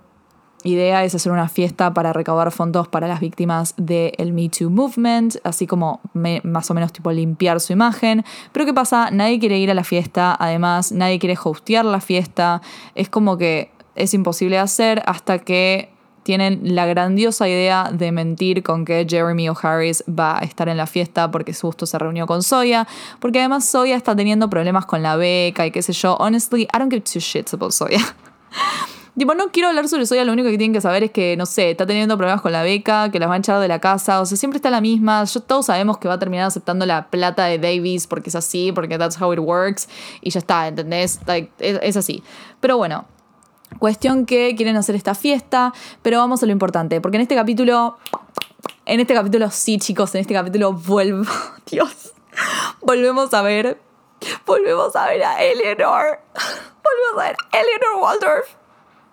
[0.64, 5.36] idea es hacer una fiesta para recaudar fondos para las víctimas del Me Too Movement,
[5.44, 8.24] así como más o menos tipo limpiar su imagen.
[8.52, 9.10] Pero ¿qué pasa?
[9.10, 12.60] Nadie quiere ir a la fiesta, además nadie quiere hostear la fiesta,
[12.94, 15.90] es como que es imposible hacer hasta que
[16.22, 20.87] tienen la grandiosa idea de mentir con que Jeremy O'Harris va a estar en la
[20.87, 22.87] fiesta porque justo se reunió con Soya,
[23.18, 26.16] porque además Soya está teniendo problemas con la beca y qué sé yo.
[26.18, 28.00] Honestly, I don't give two shits about Soya.
[29.18, 31.44] Tipo, no quiero hablar sobre Soya, lo único que tienen que saber es que, no
[31.44, 34.20] sé, está teniendo problemas con la beca, que las van a echar de la casa,
[34.20, 35.24] o sea, siempre está la misma.
[35.24, 38.72] Yo, todos sabemos que va a terminar aceptando la plata de Davis porque es así,
[38.72, 39.88] porque that's how it works,
[40.22, 41.20] y ya está, ¿entendés?
[41.26, 42.22] Like, es así.
[42.61, 43.04] Pero bueno,
[43.78, 47.96] Cuestión que quieren hacer esta fiesta, pero vamos a lo importante, porque en este capítulo,
[48.85, 51.24] en este capítulo sí chicos, en este capítulo vuelvo,
[51.70, 52.12] Dios,
[52.83, 53.80] volvemos a ver,
[54.44, 58.48] volvemos a ver a Eleanor, volvemos a ver a Eleanor Waldorf,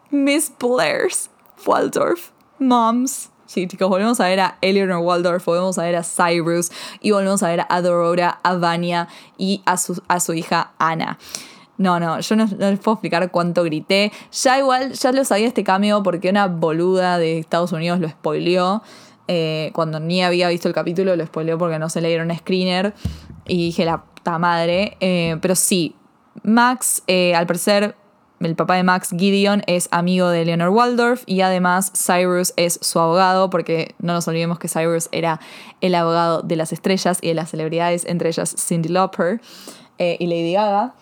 [0.09, 1.29] Miss Blair's
[1.65, 3.29] Waldorf, Moms.
[3.45, 7.41] Sí, chicos, volvemos a ver a Eleanor Waldorf, volvemos a ver a Cyrus y volvemos
[7.43, 11.17] a ver a Dorora, a Vania y a su, a su hija Ana.
[11.77, 14.11] No, no, yo no, les puedo explicar cuánto grité.
[14.31, 18.81] Ya igual, ya lo sabía este cameo porque una boluda de Estados Unidos lo spoileó.
[19.27, 22.93] Eh, cuando ni había visto el capítulo, lo spoileó porque no se le dieron screener.
[23.45, 24.97] Y dije, la puta madre.
[25.01, 25.95] Eh, pero sí,
[26.41, 27.95] Max, eh, al parecer,
[28.39, 32.99] el papá de Max, Gideon, es amigo de Leonard Waldorf y además Cyrus es su
[32.99, 35.39] abogado, porque no nos olvidemos que Cyrus era
[35.81, 39.41] el abogado de las estrellas y de las celebridades, entre ellas Cindy Lauper
[39.97, 40.93] y Lady Gaga.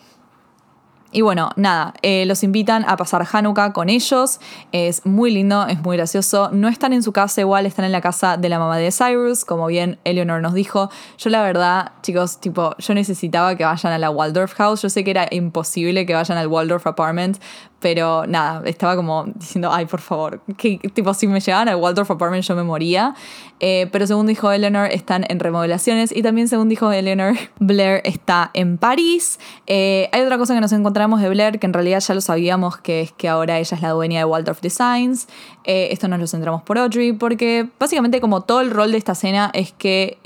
[1.16, 4.38] Y bueno, nada, eh, los invitan a pasar Hanukkah con ellos.
[4.72, 6.50] Es muy lindo, es muy gracioso.
[6.52, 9.46] No están en su casa igual, están en la casa de la mamá de Cyrus,
[9.46, 10.90] como bien Eleanor nos dijo.
[11.16, 14.82] Yo la verdad, chicos, tipo, yo necesitaba que vayan a la Waldorf House.
[14.82, 17.38] Yo sé que era imposible que vayan al Waldorf Apartment,
[17.80, 22.10] pero nada, estaba como diciendo, ay, por favor, que tipo, si me llevaban al Waldorf
[22.10, 23.14] Apartment yo me moría.
[23.60, 28.50] Eh, pero según dijo Eleanor, están en remodelaciones y también según dijo Eleanor, Blair está
[28.54, 29.38] en París.
[29.66, 32.78] Eh, hay otra cosa que nos encontramos de Blair, que en realidad ya lo sabíamos,
[32.78, 35.28] que es que ahora ella es la dueña de Waldorf Designs.
[35.64, 39.12] Eh, esto nos lo centramos por Audrey, porque básicamente como todo el rol de esta
[39.12, 40.18] escena es que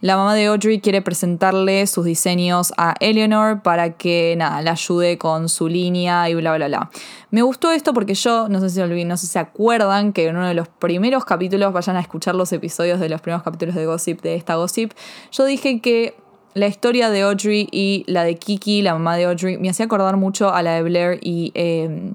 [0.00, 5.18] la mamá de Audrey quiere presentarle sus diseños a Eleanor para que nada, la ayude
[5.18, 6.90] con su línea y bla bla bla.
[7.30, 10.36] Me gustó esto porque yo, no sé si no sé si se acuerdan que en
[10.36, 13.86] uno de los primeros capítulos, vayan a escuchar los episodios de los primeros capítulos de
[13.86, 14.92] Gossip, de esta Gossip,
[15.32, 16.14] yo dije que
[16.54, 20.16] la historia de Audrey y la de Kiki, la mamá de Audrey, me hacía acordar
[20.16, 21.50] mucho a la de Blair y...
[21.54, 22.14] Em,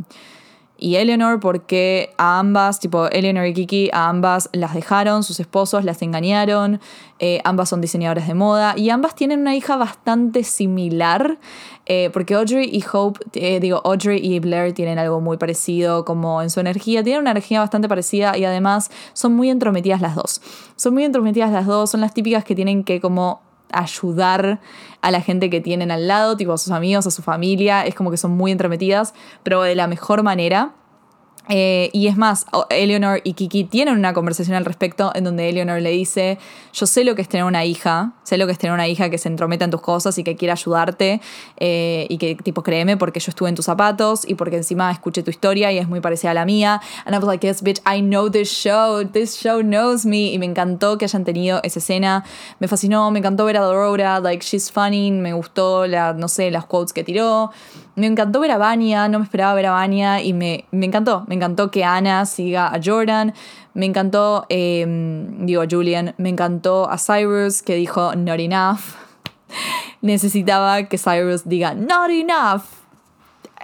[0.83, 5.85] y Eleanor porque a ambas, tipo Eleanor y Kiki, a ambas las dejaron, sus esposos
[5.85, 6.81] las engañaron,
[7.19, 11.39] eh, ambas son diseñadoras de moda y ambas tienen una hija bastante similar,
[11.85, 16.41] eh, porque Audrey y Hope, eh, digo, Audrey y Blair tienen algo muy parecido como
[16.41, 20.41] en su energía, tienen una energía bastante parecida y además son muy entrometidas las dos.
[20.75, 23.39] Son muy entrometidas las dos, son las típicas que tienen que como
[23.73, 24.59] ayudar
[25.01, 27.95] a la gente que tienen al lado, tipo a sus amigos, a su familia, es
[27.95, 30.73] como que son muy entrometidas, pero de la mejor manera.
[31.49, 35.81] Eh, y es más, Eleanor y Kiki tienen una conversación al respecto en donde Eleanor
[35.81, 36.37] le dice,
[36.71, 39.09] yo sé lo que es tener una hija, sé lo que es tener una hija
[39.09, 41.19] que se entrometa en tus cosas y que quiere ayudarte
[41.57, 45.21] eh, y que tipo créeme porque yo estuve en tus zapatos y porque encima escuché
[45.21, 46.81] tu historia y es muy parecida a la mía.
[47.05, 50.31] And I was like, yes, bitch, I know this show, this show knows me.
[50.31, 52.23] Y me encantó que hayan tenido esa escena,
[52.59, 56.51] me fascinó, me encantó ver a Dorora, like she's funny, me gustó, la, no sé,
[56.51, 57.51] las quotes que tiró.
[57.95, 61.25] Me encantó ver a Vania, no me esperaba ver a Vania y me, me encantó.
[61.33, 63.33] Me encantó que Ana siga a Jordan.
[63.73, 66.13] Me encantó, em, digo, a Julian.
[66.19, 68.81] Me encantó a Cyrus que dijo not enough.
[70.01, 72.65] Necesitaba que Cyrus diga not enough.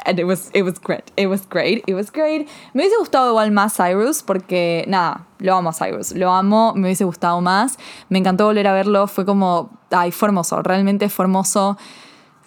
[0.04, 1.12] And it was, it was great.
[1.16, 1.84] It was great.
[1.86, 2.48] It was great.
[2.74, 6.14] Me hubiese gustado igual más Cyrus porque, nada, lo amo a Cyrus.
[6.14, 7.78] Lo amo, me hubiese gustado más.
[8.10, 9.06] Me encantó volver a verlo.
[9.06, 10.64] Fue como, ay, fue hermoso.
[10.64, 11.78] Realmente fue hermoso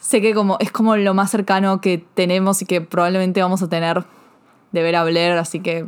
[0.01, 3.69] sé que como, es como lo más cercano que tenemos y que probablemente vamos a
[3.69, 4.05] tener
[4.73, 5.87] de ver a Blair, así que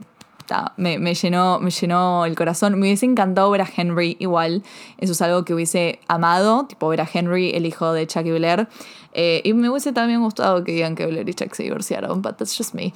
[0.77, 2.75] me, me llenó, me llenó el corazón.
[2.75, 4.63] Me hubiese encantado ver a Henry igual.
[4.99, 8.33] Eso es algo que hubiese amado, tipo ver a Henry, el hijo de Chuck y
[8.33, 8.69] Blair.
[9.15, 12.37] Eh, y me hubiese también gustado que digan que Blair y Chuck se divorciaron, but
[12.37, 12.93] that's just me.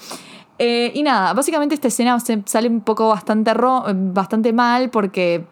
[0.58, 5.44] Eh, y nada, básicamente esta escena sale un poco bastante, ro- bastante mal porque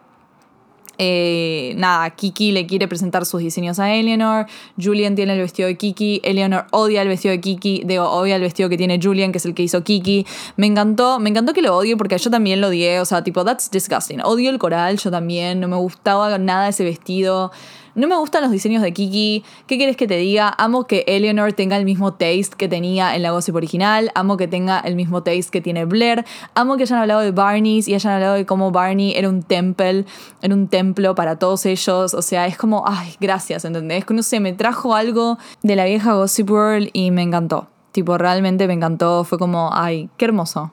[0.97, 4.47] eh, nada, Kiki le quiere presentar sus diseños a Eleanor.
[4.81, 6.21] Julian tiene el vestido de Kiki.
[6.23, 7.83] Eleanor odia el vestido de Kiki.
[7.85, 10.25] Digo, odia el vestido que tiene Julian, que es el que hizo Kiki.
[10.55, 12.99] Me encantó, me encantó que lo odie porque yo también lo odié.
[12.99, 14.21] O sea, tipo, that's disgusting.
[14.21, 15.59] Odio el coral, yo también.
[15.59, 17.51] No me gustaba nada ese vestido.
[17.97, 19.43] No me gustan los diseños de Kiki.
[19.65, 20.53] ¿Qué quieres que te diga?
[20.59, 24.11] Amo que Eleanor tenga el mismo taste que tenía en la Gossip original.
[24.13, 26.23] Amo que tenga el mismo taste que tiene Blair.
[26.53, 30.05] Amo que hayan hablado de Barney's y hayan hablado de cómo Barney era un temple,
[30.43, 32.13] era un templo para todos ellos.
[32.13, 34.07] O sea, es como, ay, gracias, ¿entendés?
[34.07, 37.67] No sé, me trajo algo de la vieja Gossip World y me encantó.
[37.93, 39.23] Tipo, realmente me encantó.
[39.23, 40.71] Fue como, ay, qué hermoso.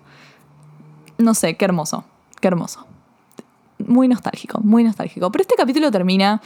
[1.16, 2.04] No sé, qué hermoso.
[2.42, 2.84] Qué hermoso.
[3.78, 5.32] Muy nostálgico, muy nostálgico.
[5.32, 6.42] Pero este capítulo termina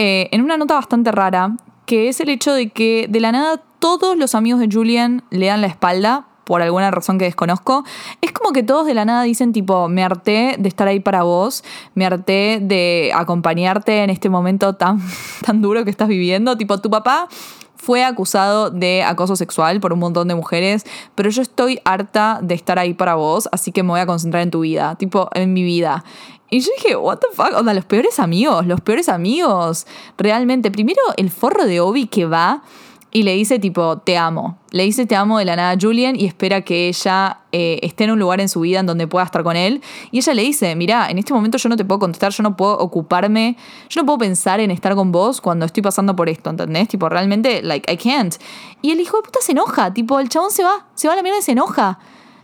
[0.00, 3.60] eh, en una nota bastante rara, que es el hecho de que de la nada
[3.80, 7.82] todos los amigos de Julian le dan la espalda por alguna razón que desconozco.
[8.20, 11.24] Es como que todos de la nada dicen tipo, me harté de estar ahí para
[11.24, 11.64] vos,
[11.96, 15.00] me harté de acompañarte en este momento tan,
[15.44, 16.56] tan duro que estás viviendo.
[16.56, 17.26] Tipo, tu papá
[17.74, 20.84] fue acusado de acoso sexual por un montón de mujeres,
[21.16, 24.44] pero yo estoy harta de estar ahí para vos, así que me voy a concentrar
[24.44, 26.04] en tu vida, tipo, en mi vida.
[26.50, 29.86] Y yo dije, what the fuck, onda, los peores amigos, los peores amigos,
[30.16, 30.70] realmente.
[30.70, 32.62] Primero el forro de Obi que va
[33.10, 34.58] y le dice tipo, te amo.
[34.70, 38.04] Le dice te amo de la nada a Julian y espera que ella eh, esté
[38.04, 39.82] en un lugar en su vida en donde pueda estar con él.
[40.10, 42.56] Y ella le dice, mira, en este momento yo no te puedo contestar, yo no
[42.56, 43.56] puedo ocuparme,
[43.88, 46.88] yo no puedo pensar en estar con vos cuando estoy pasando por esto, ¿entendés?
[46.88, 48.34] Tipo, realmente, like, I can't.
[48.82, 51.16] Y el hijo de puta se enoja, tipo, el chabón se va, se va a
[51.16, 51.98] la mierda y se enoja.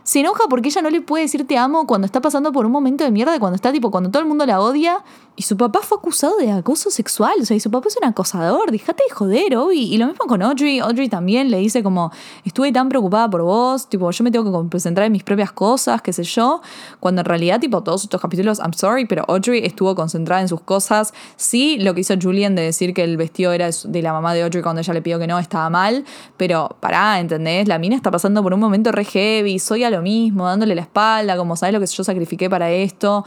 [0.05, 2.71] Se enoja porque ella no le puede decir te amo cuando está pasando por un
[2.71, 5.03] momento de mierda, cuando está tipo, cuando todo el mundo la odia.
[5.37, 7.33] Y su papá fue acusado de acoso sexual.
[7.41, 8.71] O sea, y su papá es un acosador.
[8.71, 9.93] Déjate de joder, Obi.
[9.93, 10.79] Y lo mismo con Audrey.
[10.79, 12.11] Audrey también le dice como,
[12.45, 13.89] estuve tan preocupada por vos.
[13.89, 16.61] Tipo, yo me tengo que concentrar en mis propias cosas, qué sé yo.
[17.01, 20.61] Cuando en realidad, tipo, todos estos capítulos, I'm sorry, pero Audrey estuvo concentrada en sus
[20.61, 21.13] cosas.
[21.35, 24.43] Sí, lo que hizo Julian de decir que el vestido era de la mamá de
[24.43, 26.05] Audrey cuando ella le pidió que no, estaba mal.
[26.37, 27.67] Pero pará, ¿entendés?
[27.67, 29.59] La mina está pasando por un momento re heavy.
[29.59, 33.25] Soy a lo mismo, dándole la espalda, como sabes lo que yo sacrifiqué para esto.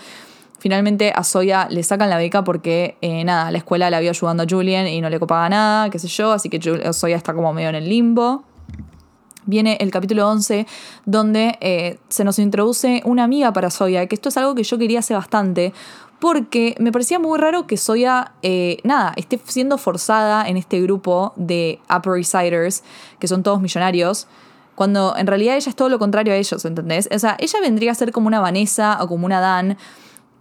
[0.58, 4.42] Finalmente a Soya le sacan la beca porque, eh, nada, la escuela la había ayudando
[4.42, 6.60] a Julian y no le copaba nada, qué sé yo, así que
[6.92, 8.42] Soya está como medio en el limbo.
[9.46, 10.66] Viene el capítulo 11
[11.06, 14.78] donde eh, se nos introduce una amiga para Soya, que esto es algo que yo
[14.78, 15.72] quería hacer bastante,
[16.18, 21.32] porque me parecía muy raro que Soya, eh, nada, esté siendo forzada en este grupo
[21.36, 22.82] de Upper East Siders,
[23.20, 24.26] que son todos millonarios,
[24.74, 27.08] cuando en realidad ella es todo lo contrario a ellos, ¿entendés?
[27.12, 29.78] O sea, ella vendría a ser como una Vanessa o como una Dan,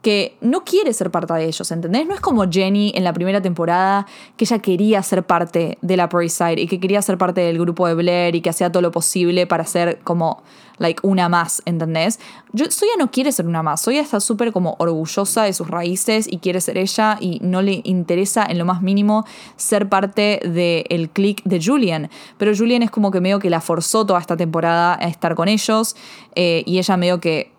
[0.01, 2.05] que no quiere ser parte de ellos, ¿entendés?
[2.05, 6.05] No es como Jenny en la primera temporada, que ella quería ser parte de la
[6.05, 8.81] Upper Side y que quería ser parte del grupo de Blair y que hacía todo
[8.81, 10.43] lo posible para ser como,
[10.77, 12.19] like, una más, ¿entendés?
[12.53, 16.27] Yo, Soya no quiere ser una más, Soya está súper como orgullosa de sus raíces
[16.31, 19.25] y quiere ser ella y no le interesa en lo más mínimo
[19.55, 22.09] ser parte del click de Julian.
[22.37, 25.47] Pero Julian es como que medio que la forzó toda esta temporada a estar con
[25.47, 25.95] ellos
[26.35, 27.56] eh, y ella medio que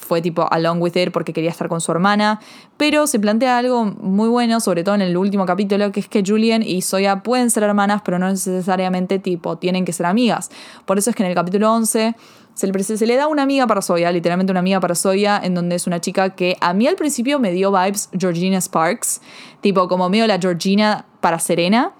[0.00, 2.40] fue tipo along with it porque quería estar con su hermana,
[2.76, 6.22] pero se plantea algo muy bueno, sobre todo en el último capítulo, que es que
[6.26, 10.50] Julian y Soya pueden ser hermanas, pero no necesariamente tipo tienen que ser amigas.
[10.86, 12.14] Por eso es que en el capítulo 11
[12.54, 15.54] se le, se le da una amiga para Soya, literalmente una amiga para Soya, en
[15.54, 19.20] donde es una chica que a mí al principio me dio vibes Georgina Sparks,
[19.60, 21.92] tipo como medio la Georgina para Serena,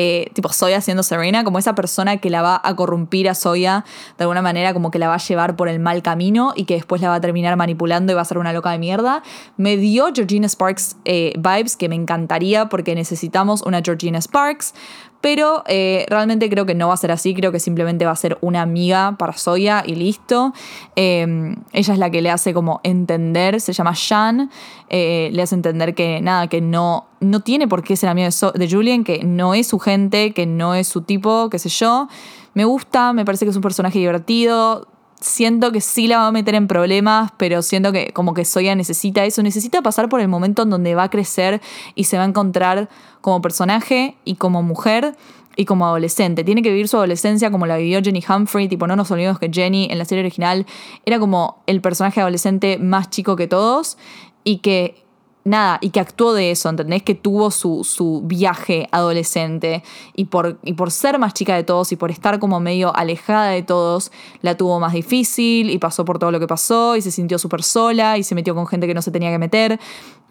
[0.00, 3.84] eh, tipo Soya siendo Serena, como esa persona que la va a corrompir a Soya
[4.16, 6.74] de alguna manera, como que la va a llevar por el mal camino y que
[6.74, 9.24] después la va a terminar manipulando y va a ser una loca de mierda.
[9.56, 14.72] Me dio Georgina Sparks eh, vibes que me encantaría porque necesitamos una Georgina Sparks.
[15.20, 18.16] Pero eh, realmente creo que no va a ser así, creo que simplemente va a
[18.16, 20.52] ser una amiga para Soya y listo.
[20.94, 21.26] Eh,
[21.72, 24.48] ella es la que le hace como entender, se llama Shan,
[24.88, 28.32] eh, le hace entender que nada, que no, no tiene por qué ser amiga de,
[28.32, 31.68] So- de Julian, que no es su gente, que no es su tipo, qué sé
[31.68, 32.06] yo.
[32.54, 34.86] Me gusta, me parece que es un personaje divertido.
[35.20, 38.74] Siento que sí la va a meter en problemas, pero siento que como que Soya
[38.76, 41.60] necesita eso, necesita pasar por el momento en donde va a crecer
[41.96, 42.88] y se va a encontrar
[43.20, 45.16] como personaje y como mujer
[45.56, 46.44] y como adolescente.
[46.44, 49.50] Tiene que vivir su adolescencia como la vivió Jenny Humphrey, tipo no nos olvidemos que
[49.52, 50.66] Jenny en la serie original
[51.04, 53.98] era como el personaje adolescente más chico que todos
[54.44, 55.07] y que
[55.44, 57.02] nada, y que actuó de eso, ¿entendés?
[57.02, 59.82] Que tuvo su, su viaje adolescente
[60.14, 63.48] y por, y por ser más chica de todos y por estar como medio alejada
[63.50, 64.12] de todos,
[64.42, 67.62] la tuvo más difícil y pasó por todo lo que pasó y se sintió súper
[67.62, 69.80] sola y se metió con gente que no se tenía que meter.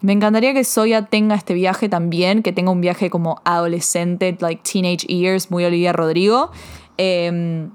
[0.00, 4.62] Me encantaría que Soya tenga este viaje también, que tenga un viaje como adolescente, like
[4.62, 6.52] teenage years, muy Olivia Rodrigo.
[6.98, 7.70] Em,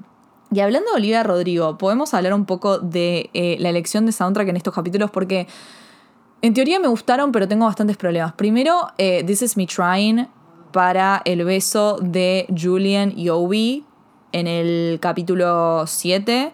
[0.53, 4.47] y hablando de Olivia Rodrigo, podemos hablar un poco de eh, la elección de soundtrack
[4.47, 5.47] en estos capítulos porque
[6.43, 8.33] en teoría me gustaron, pero tengo bastantes problemas.
[8.33, 10.27] Primero, eh, This Is Me Trying
[10.73, 13.85] para el beso de Julian y Obi
[14.33, 16.51] en el capítulo 7.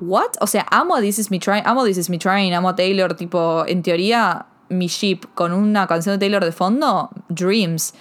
[0.00, 0.32] ¿What?
[0.42, 2.76] O sea, amo a This Is Me Trying, amo This Is Me Trying, amo a
[2.76, 7.94] Taylor, tipo, en teoría, mi ship con una canción de Taylor de fondo, Dreams,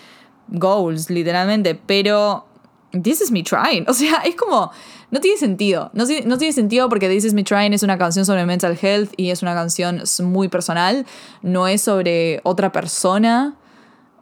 [0.50, 2.48] Goals, literalmente, pero
[2.92, 4.72] This Is Me Trying, o sea, es como,
[5.14, 5.92] no tiene sentido.
[5.94, 9.14] No, no, tiene sentido porque This Is Me Trying es una canción sobre mental health
[9.16, 11.06] y es una canción muy personal.
[11.44, 13.56] No es sobre otra persona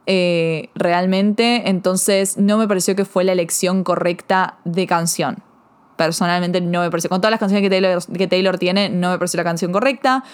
[0.05, 1.69] eh, realmente.
[1.69, 5.41] Entonces no me pareció que fue la elección correcta de canción.
[5.95, 7.09] Personalmente no me pareció.
[7.09, 10.25] Con todas las canciones que Taylor, que Taylor tiene, no me pareció la canción correcta.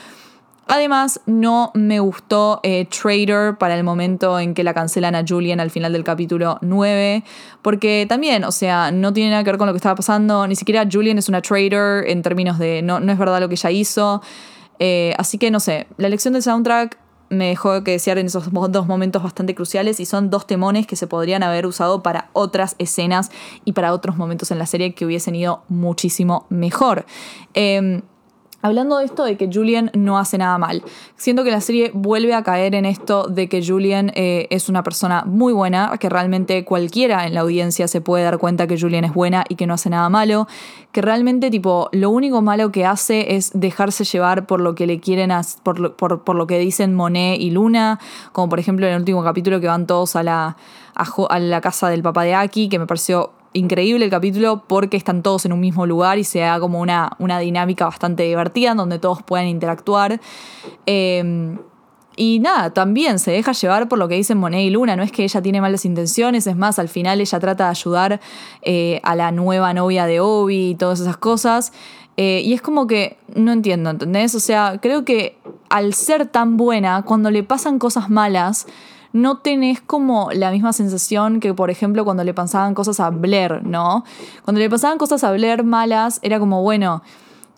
[0.68, 5.60] Además, no me gustó eh, Trader para el momento en que la cancelan a Julian
[5.60, 7.24] al final del capítulo 9,
[7.62, 10.56] porque también, o sea, no tiene nada que ver con lo que estaba pasando, ni
[10.56, 13.72] siquiera Julian es una trader en términos de no, no es verdad lo que ella
[13.72, 14.22] hizo.
[14.80, 16.98] Eh, así que no sé, la elección del soundtrack
[17.30, 20.96] me dejó que desear en esos dos momentos bastante cruciales y son dos temones que
[20.96, 23.32] se podrían haber usado para otras escenas
[23.66, 27.06] y para otros momentos en la serie que hubiesen ido muchísimo mejor.
[27.54, 28.02] Em,
[28.64, 30.84] Hablando de esto de que Julian no hace nada mal,
[31.16, 34.82] siento que la serie vuelve a caer en esto de que Julian eh, es una
[34.82, 39.04] persona muy buena, que realmente cualquiera en la audiencia se puede dar cuenta que Julian
[39.06, 40.48] es buena y que no hace nada malo,
[40.92, 45.00] que realmente tipo lo único malo que hace es dejarse llevar por lo que le
[45.00, 45.32] quieren,
[45.62, 48.00] por, lo, por, lo que dicen Monet y Luna,
[48.32, 50.58] como por ejemplo en el último capítulo que van todos a la,
[50.96, 55.24] a la casa del papá de Aki, que me pareció increíble el capítulo porque están
[55.24, 58.78] todos en un mismo lugar y se da como una, una dinámica bastante divertida en
[58.78, 60.20] donde todos pueden interactuar.
[60.86, 61.58] Em,
[62.16, 64.96] y nada, también se deja llevar por lo que dicen Monet y Luna.
[64.96, 68.20] No es que ella tiene malas intenciones, es más, al final ella trata de ayudar
[68.64, 71.74] eh, a la nueva novia de Obi y todas esas cosas.
[72.18, 74.34] Eh, y es como que no entiendo, ¿entendés?
[74.34, 75.38] O sea, creo que
[75.70, 78.66] al ser tan buena, cuando le pasan cosas malas,
[79.14, 83.64] no tenés como la misma sensación que, por ejemplo, cuando le pasaban cosas a Blair,
[83.64, 84.04] ¿no?
[84.44, 87.02] Cuando le pasaban cosas a Blair malas, era como, bueno,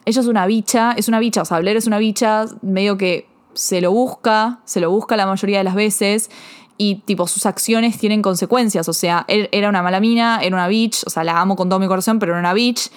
[0.06, 3.28] ella es una bicha, es una bicha, o sea, Blair es una bicha, medio que
[3.54, 6.30] se lo busca, se lo busca la mayoría de las veces
[6.78, 10.68] y tipo sus acciones tienen consecuencias, o sea, él era una mala mina, era una
[10.68, 12.90] bitch, o sea, la amo con todo mi corazón, pero era una bitch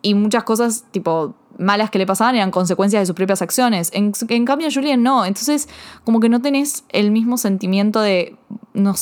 [0.00, 3.90] y muchas cosas tipo malas que le pasaban eran consecuencias de sus propias acciones.
[3.92, 4.12] En,
[4.44, 5.26] cambio, Julian no.
[5.26, 5.68] Entonces,
[6.04, 8.36] como que no tenés el mismo sentimiento de.
[8.72, 8.94] No,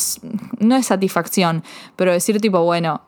[0.58, 1.62] no es satisfacción,
[1.96, 3.02] pero decir, tipo, bueno,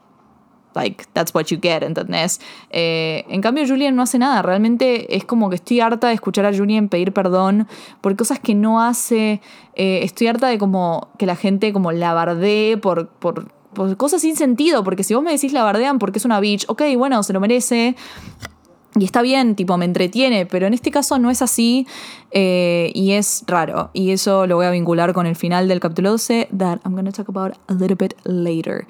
[0.74, 2.40] like, that's what you get, ¿entendés?
[2.70, 4.42] Eh, en cambio, Julian no hace nada.
[4.42, 7.66] Realmente es como que estoy harta de escuchar a Julian pedir perdón
[8.01, 9.40] por cosas que no hace.
[9.74, 14.20] Eh, estoy harta de como que la gente como la bardee por, por, por cosas
[14.20, 14.84] sin sentido.
[14.84, 17.40] Porque si vos me decís la bardean porque es una bitch, ok, bueno, se lo
[17.40, 17.96] merece.
[18.99, 21.86] Y está bien, tipo, me entretiene, pero en este caso no es así
[22.30, 23.90] eh, y es raro.
[23.92, 27.12] Y eso lo voy a vincular con el final del capítulo 12, that I'm gonna
[27.12, 28.86] talk about a little bit later.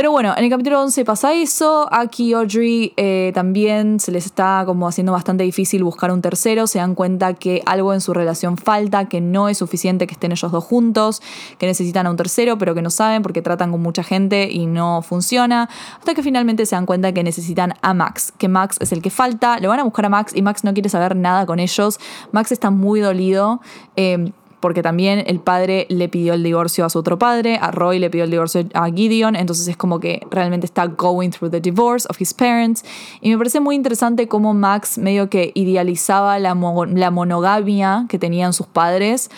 [0.00, 1.86] Pero bueno, en el capítulo 11 pasa eso.
[2.16, 6.66] Y Audrey eh, también se les está como haciendo bastante difícil buscar un tercero.
[6.66, 10.32] Se dan cuenta que algo en su relación falta, que no es suficiente que estén
[10.32, 11.20] ellos dos juntos,
[11.58, 14.64] que necesitan a un tercero, pero que no saben porque tratan con mucha gente y
[14.64, 15.68] no funciona.
[15.98, 19.10] Hasta que finalmente se dan cuenta que necesitan a Max, que Max es el que
[19.10, 19.60] falta.
[19.60, 22.00] Lo van a buscar a Max y Max no quiere saber nada con ellos.
[22.32, 23.60] Max está muy dolido.
[23.96, 27.98] Eh, porque también el padre le pidió el divorcio a su otro padre, a Roy
[27.98, 31.60] le pidió el divorcio a Gideon, entonces es como que realmente está going through the
[31.60, 32.84] divorce of his parents.
[33.20, 38.66] Y me parece muy interesante cómo Max medio que idealizaba la, monogamia que tenían sus
[38.66, 39.30] padres.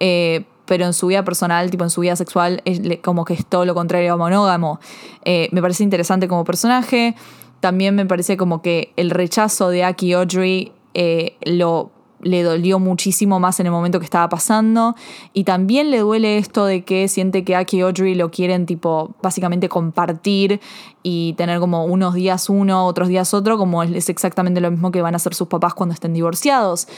[0.00, 3.44] Eh, pero en su vida personal, tipo en su vida sexual, es como que es
[3.44, 4.78] todo lo contrario a monógamo.
[5.24, 7.16] Eh, me parece interesante como personaje.
[7.58, 11.90] También me parece como que el rechazo de Aki Audrey eh, lo
[12.22, 14.94] le dolió muchísimo más en el momento que estaba pasando.
[15.32, 19.14] Y también le duele esto de que siente que Aki y Audrey lo quieren, tipo,
[19.22, 20.60] básicamente compartir
[21.02, 25.02] y tener como unos días uno, otros días otro, como es exactamente lo mismo que
[25.02, 26.88] van a hacer sus papás cuando estén divorciados.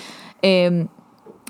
[0.43, 0.89] Em,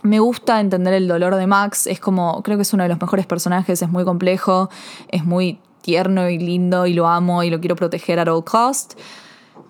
[0.02, 3.00] me gusta entender el dolor de Max, es como, creo que es uno de los
[3.00, 4.68] mejores personajes, es muy complejo,
[5.08, 8.98] es muy tierno y lindo y lo amo y lo quiero proteger a all cost.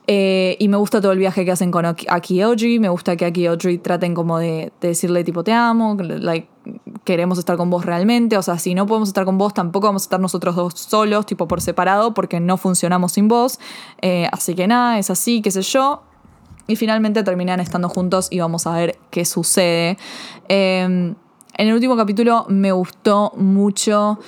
[0.06, 2.78] Eh, y me gusta todo el viaje que hacen con Aki Audrey.
[2.78, 6.48] Me gusta que Aki Audrey traten como de, de, decirle tipo te amo, like,
[7.04, 8.36] queremos estar con vos realmente.
[8.36, 11.26] O sea, si no podemos estar con vos, tampoco vamos a estar nosotros dos solos,
[11.26, 13.60] tipo por separado, porque no funcionamos sin vos.
[14.00, 16.02] Eh, así que nada, es así, qué sé yo.
[16.66, 19.98] Y finalmente terminan estando juntos y vamos a ver qué sucede.
[20.48, 21.14] Eh,
[21.54, 24.18] en el último capítulo me gustó mucho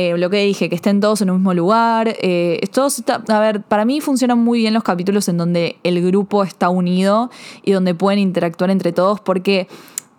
[0.00, 2.14] eh, lo que dije, que estén todos en un mismo lugar.
[2.20, 6.44] Eh, todos a ver, para mí funcionan muy bien los capítulos en donde el grupo
[6.44, 7.32] está unido
[7.64, 9.66] y donde pueden interactuar entre todos porque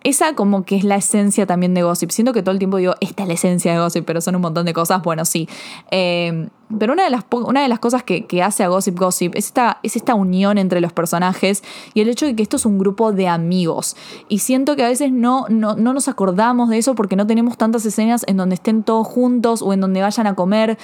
[0.04, 2.10] esa como que es la esencia también de Gossip.
[2.10, 4.42] Siento que todo el tiempo digo, esta es la esencia de Gossip, pero son un
[4.42, 5.00] montón de cosas.
[5.02, 5.48] Bueno, sí.
[5.90, 9.46] Eh, pero una de las, una de las cosas que, hace a Gossip Gossip es
[9.46, 11.62] esta, es esta unión entre los personajes
[11.94, 13.96] y el hecho de que esto es un grupo de amigos.
[14.28, 17.58] Y siento que a veces no, no, no nos acordamos de eso porque no tenemos
[17.58, 20.78] tantas escenas en donde estén todos juntos o en donde vayan a comer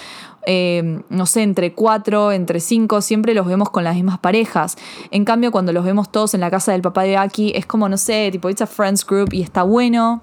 [0.48, 4.76] eh, no sé, entre cuatro, entre cinco, siempre los vemos con las mismas parejas.
[5.10, 7.88] En cambio, cuando los vemos todos en la casa del papá de Aki, es como,
[7.88, 10.22] no sé, tipo, it's a friends group y está bueno.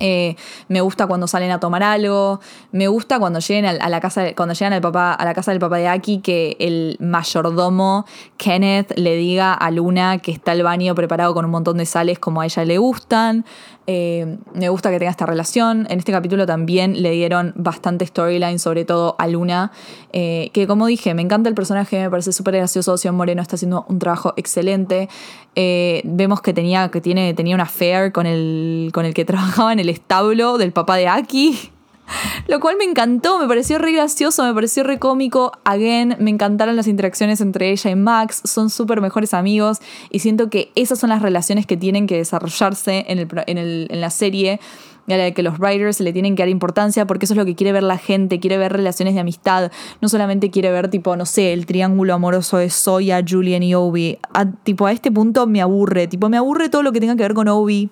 [0.00, 0.36] Eh,
[0.68, 2.40] me gusta cuando salen a tomar algo.
[2.72, 5.60] Me gusta cuando lleguen a, la casa, cuando llegan al papá, a la casa del
[5.60, 8.04] papá de Aki, que el mayordomo
[8.36, 12.18] Kenneth le diga a Luna que está el baño preparado con un montón de sales
[12.18, 13.44] como a ella le gustan.
[13.86, 15.86] Eh, me gusta que tenga esta relación.
[15.90, 19.72] En este capítulo también le dieron bastante storyline, sobre todo a Luna.
[20.12, 22.96] Eh, que como dije, me encanta el personaje, me parece súper gracioso.
[22.96, 25.08] Sion Moreno está haciendo un trabajo excelente.
[25.54, 29.78] vemos que tenía, que tiene, tenía una affair con el, con el que trabajaba en
[29.78, 31.75] el establo del papá de Aki.
[32.48, 35.52] Lo cual me encantó, me pareció re gracioso, me pareció re cómico.
[35.64, 39.78] Again, me encantaron las interacciones entre ella y Max, son súper mejores amigos
[40.10, 43.88] y siento que esas son las relaciones que tienen que desarrollarse en, el, en, el,
[43.90, 44.60] en la serie
[45.08, 47.54] a la que los writers le tienen que dar importancia porque eso es lo que
[47.54, 51.26] quiere ver la gente, quiere ver relaciones de amistad, no solamente quiere ver tipo, no
[51.26, 54.18] sé, el triángulo amoroso de Soya, Julian y Obi.
[54.64, 57.34] tipo, a este punto me aburre, tipo, me aburre todo lo que tenga que ver
[57.34, 57.90] con Obi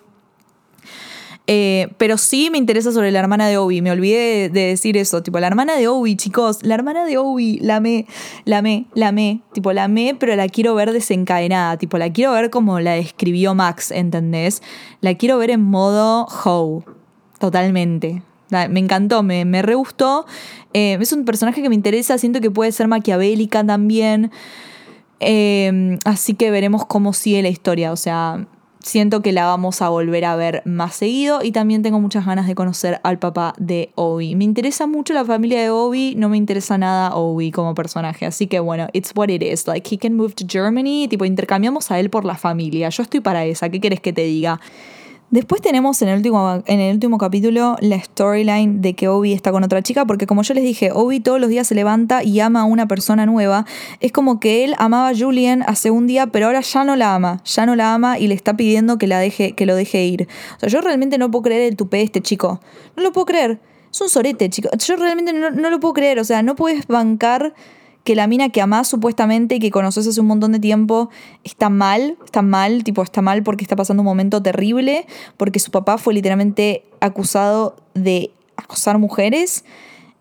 [1.47, 3.81] eh, pero sí me interesa sobre la hermana de Obi.
[3.81, 5.21] Me olvidé de, decir eso.
[5.21, 6.59] Tipo, la hermana de Obi, chicos.
[6.63, 8.07] La hermana de Obi, la me,
[8.45, 9.41] la me, la me.
[9.53, 11.77] Tipo, la me, pero la quiero ver desencadenada.
[11.77, 14.63] Tipo, la quiero ver como la describió Max, ¿entendés?
[15.01, 16.83] La quiero ver en modo How.
[17.39, 18.23] Totalmente.
[18.49, 20.25] Me encantó, me, me re gustó.
[20.73, 22.17] Eh, es un personaje que me interesa.
[22.17, 24.31] Siento que puede ser maquiavélica también.
[25.19, 27.91] Eh, así que veremos cómo sigue la historia.
[27.91, 28.47] O sea,
[28.85, 32.45] siento que la vamos a volver a ver más seguido y también tengo muchas ganas
[32.45, 34.35] de conocer al papá de Obi.
[34.35, 38.45] Me interesa mucho la familia de Obi, no me interesa nada Obi como personaje, así
[38.45, 39.65] que bueno, it's what it is.
[39.65, 42.89] Like he can move to Germany, tipo intercambiamos a él por la familia.
[42.89, 44.61] Yo estoy para esa, ¿qué quieres que te diga?
[45.31, 49.51] Después tenemos en el último, en el último capítulo la storyline de que Obi está
[49.51, 52.39] con otra chica, porque como yo les dije, Obi todos los días se levanta y
[52.39, 53.65] ama a una persona nueva.
[54.01, 57.15] Es como que él amaba a Julian hace un día, pero ahora ya no la
[57.15, 60.05] ama, ya no la ama y le está pidiendo que, la deje, que lo deje
[60.05, 60.27] ir.
[60.57, 62.61] O sea, yo realmente no puedo creer el tupé de este chico.
[62.95, 63.59] No lo puedo creer.
[63.91, 64.69] Es un sorete, chico.
[64.77, 66.19] Yo realmente no, no lo puedo creer.
[66.19, 67.55] O sea, no puedes bancar
[68.05, 71.09] que la mina que amás supuestamente y que conoces hace un montón de tiempo
[71.43, 75.71] está mal, está mal, tipo está mal porque está pasando un momento terrible, porque su
[75.71, 79.65] papá fue literalmente acusado de acosar mujeres.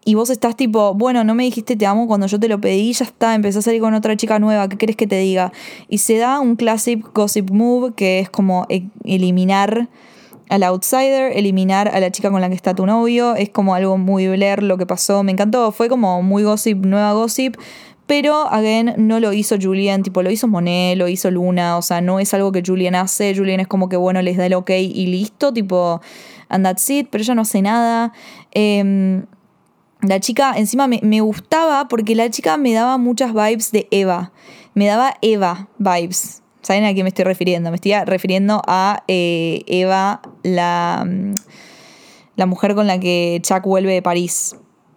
[0.06, 2.90] Y vos estás tipo, bueno, no me dijiste te amo cuando yo te lo pedí,
[2.94, 5.52] ya está, empecé a salir con otra chica nueva, ¿qué querés que te diga?
[5.88, 9.88] Y se da un classic gossip move que es como e-, eliminar
[10.48, 13.34] al outsider, eliminar a la chica con la que está tu novio.
[13.34, 15.22] Es como algo muy Blair lo que pasó.
[15.22, 15.72] Me encantó.
[15.72, 17.56] Fue como muy gossip, nueva gossip.
[18.06, 22.02] Pero, again, no lo hizo Julian, tipo, lo hizo Monet, lo hizo Luna, o sea,
[22.02, 24.70] no es algo que Julian hace, Julian es como que, bueno, les da el ok
[24.72, 26.02] y listo, tipo,
[26.50, 28.12] and that's it, pero ella no hace nada.
[28.50, 29.24] Em,
[30.02, 34.32] la chica, encima me, me, gustaba porque la chica me daba muchas vibes de Eva,
[34.74, 37.70] me daba Eva vibes, ¿Saben a quién me estoy refiriendo?
[37.70, 41.34] Me estoy refiriendo a eh, Eva, la, mm,
[42.36, 44.56] la mujer con la que Chuck vuelve de París,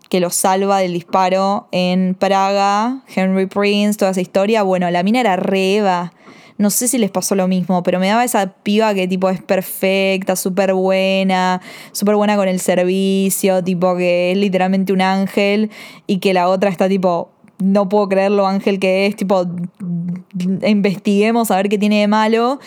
[0.09, 4.63] que lo salva del disparo en Praga, Henry Prince, toda esa historia.
[4.63, 6.13] Bueno, la mina era re Eva.
[6.57, 9.41] No sé si les pasó lo mismo, pero me daba esa piba que tipo es
[9.41, 11.61] perfecta, súper buena,
[11.91, 15.69] súper buena con el servicio, tipo que es literalmente un ángel
[16.07, 19.45] y que la otra está tipo no puedo creer lo ángel que es, tipo,
[20.65, 22.59] investiguemos a ver qué tiene de malo.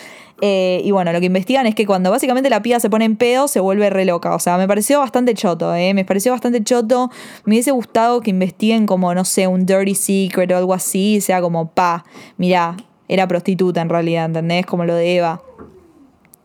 [0.43, 3.15] Eh, y bueno, lo que investigan es que cuando básicamente la piba se pone en
[3.15, 4.33] pedo, se vuelve re loca.
[4.33, 5.93] O sea, me pareció bastante choto, ¿eh?
[5.93, 7.11] Me pareció bastante choto.
[7.45, 11.21] Me hubiese gustado que investiguen como, no sé, un dirty secret o algo así.
[11.21, 12.03] sea como, pa,
[12.37, 12.75] mirá,
[13.07, 14.65] era prostituta en realidad, ¿entendés?
[14.65, 15.41] Como lo de Eva.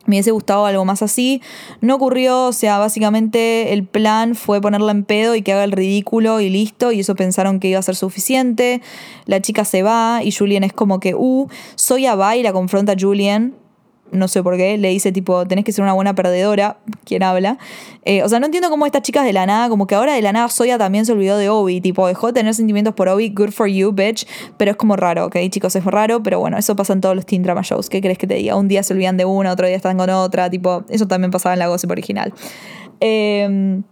[0.06, 1.42] Me hubiese gustado algo más así.
[1.80, 5.72] No ocurrió, o sea, básicamente el plan fue ponerla en pedo y que haga el
[5.72, 6.92] ridículo y listo.
[6.92, 8.80] Y eso pensaron que iba a ser suficiente.
[9.26, 12.92] La chica se va y Julian es como que, uh, Soya va y la confronta
[12.92, 13.54] a Julian
[14.12, 17.58] no sé por qué, le dice tipo, tenés que ser una buena perdedora, quien habla.
[18.04, 20.22] Eh, o sea, no entiendo cómo estas chicas de la nada, como que ahora de
[20.22, 23.30] la nada Soya también se olvidó de Obi, tipo, dejó de tener sentimientos por Obi,
[23.30, 24.26] good for you, bitch,
[24.56, 25.36] pero es como raro, ¿ok?
[25.50, 28.18] Chicos, es raro, pero bueno, eso pasa en todos los teen drama shows, ¿qué crees
[28.18, 28.56] que te diga?
[28.56, 31.54] Un día se olvidan de una, otro día están con otra, tipo, eso también pasaba
[31.54, 32.32] en la gossip original.
[33.00, 33.82] Eh,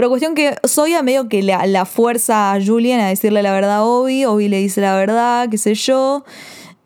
[0.00, 3.84] pero cuestión que Soya medio que la fuerza a Julian a decirle la verdad a
[3.84, 6.24] Obi, Obi le dice la verdad, qué sé yo.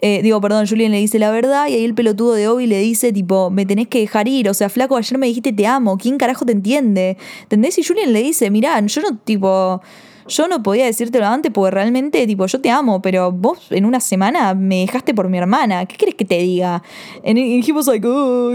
[0.06, 2.78] Eh, digo, perdón, Julian le dice la verdad y ahí el pelotudo de Obi le
[2.78, 4.50] dice, tipo, me tenés que dejar ir.
[4.50, 5.96] O sea, flaco, ayer me dijiste te amo.
[5.96, 7.16] ¿Quién carajo te entiende?
[7.44, 7.78] ¿Entendés?
[7.78, 9.80] Y Julian le dice, mirá, yo no, tipo,
[10.28, 14.00] yo no podía decírtelo antes porque realmente, tipo, yo te amo, pero vos en una
[14.00, 15.86] semana me dejaste por mi hermana.
[15.86, 16.82] ¿Qué querés que te diga?
[17.24, 18.54] And he like, oh,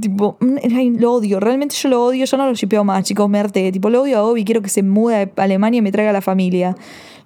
[0.00, 3.70] tipo, mm, lo odio, realmente yo lo odio, yo no lo shipeo más, chicos, merte.
[3.72, 6.12] Tipo, lo odio a Obi, quiero que se mude a Alemania y me traiga a
[6.12, 6.76] la familia.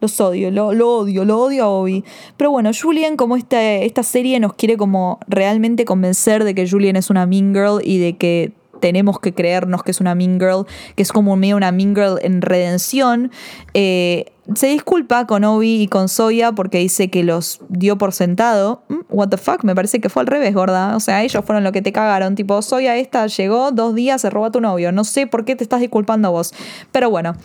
[0.01, 2.05] Los odio, lo, lo, odio, lo odio a Obi.
[2.37, 6.97] Pero bueno, Julian, como esta, esta serie nos quiere como realmente convencer de que Julian
[6.97, 10.66] es una mean girl y de que tenemos que creernos que es una mean girl,
[10.97, 13.31] que es como medio una mean girl en redención.
[13.74, 18.83] Eh, se disculpa con Obi y con Soya porque dice que los dio por sentado.
[18.89, 20.97] Mm, what the fuck, me parece que fue al revés, gorda.
[20.97, 22.35] O sea, ellos fueron los que te cagaron.
[22.35, 24.93] Tipo, Soya esta llegó dos días, se robó a tu novio.
[24.93, 26.53] No sé por qué te estás disculpando vos.
[26.91, 27.37] Pero bueno,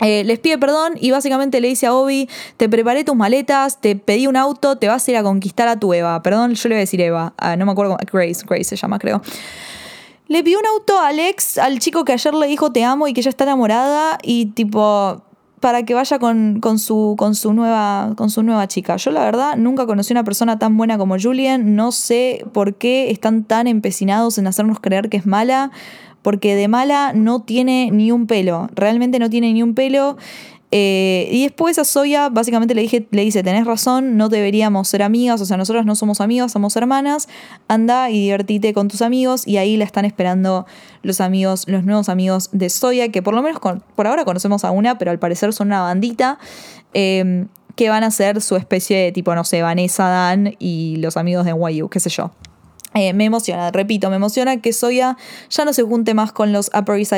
[0.00, 3.94] eh, les pide perdón y básicamente le dice a Obi, te preparé tus maletas, te
[3.94, 6.22] pedí un auto, te vas a ir a conquistar a tu Eva.
[6.22, 8.98] Perdón, yo le voy a decir Eva, ah, no me acuerdo, Grace, Grace se llama
[8.98, 9.22] creo.
[10.26, 13.12] Le pidió un auto a Alex, al chico que ayer le dijo te amo y
[13.12, 15.22] que ya está enamorada y tipo
[15.60, 18.96] para que vaya con, con, su, con, su nueva, con su nueva chica.
[18.96, 23.10] Yo la verdad nunca conocí una persona tan buena como Julian, no sé por qué
[23.10, 25.70] están tan empecinados en hacernos creer que es mala
[26.20, 30.16] porque de mala no tiene ni un pelo, realmente no tiene ni un pelo.
[30.76, 35.04] Eh, y después a Soya básicamente le, dije, le dice, tenés razón, no deberíamos ser
[35.04, 37.28] amigas, o sea, nosotros no somos amigas, somos hermanas,
[37.68, 40.66] anda y divertite con tus amigos y ahí la están esperando
[41.02, 43.60] los amigos, los nuevos amigos de Soya, que por lo menos
[43.94, 46.40] por ahora conocemos a una, pero al parecer son una bandita.
[46.92, 47.46] Em,
[47.76, 51.44] que van a ser su especie de tipo, no sé, Vanessa, Dan y los amigos
[51.44, 52.32] de NYU, qué sé yo.
[52.96, 55.16] Eh, me emociona, repito, me emociona que Soya
[55.50, 57.12] ya no se junte más con los Upper East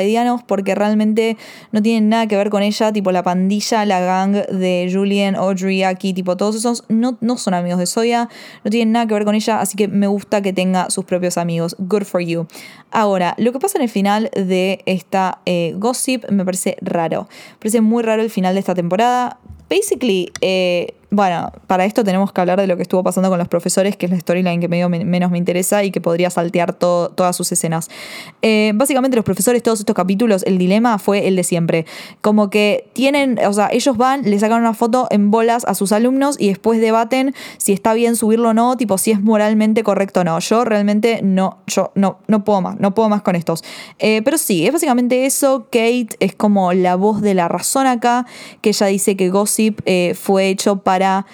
[0.47, 1.37] porque realmente
[1.71, 5.83] no tienen nada que ver con ella, tipo la pandilla, la gang de Julian, Audrey,
[5.83, 8.27] Aki, tipo todos esos no, no son amigos de Soya,
[8.63, 11.37] no tienen nada que ver con ella, así que me gusta que tenga sus propios
[11.37, 11.75] amigos.
[11.77, 12.47] Good for you.
[12.89, 17.27] Ahora, lo que pasa en el final de esta eh, gossip me parece raro.
[17.29, 19.37] Me parece muy raro el final de esta temporada.
[19.69, 23.47] Basically, eh, bueno, para esto tenemos que hablar de lo que estuvo pasando con los
[23.47, 27.35] profesores, que es la storyline que medio menos me interesa y que podría saltear todas
[27.35, 27.87] sus escenas.
[28.41, 31.85] Eh, básicamente los profesores, todos estos capítulos, el dilema fue el de siempre.
[32.19, 35.93] Como que tienen, o sea, ellos van, le sacan una foto en bolas a sus
[35.93, 40.21] alumnos y después debaten si está bien subirlo o no, tipo si es moralmente correcto
[40.21, 40.39] o no.
[40.39, 43.63] Yo realmente no, yo no, no puedo más, no puedo más con estos.
[43.99, 45.67] Eh, pero sí, es básicamente eso.
[45.71, 48.25] Kate es como la voz de la razón acá,
[48.59, 51.27] que ella dice que Gossip eh, fue hecho para para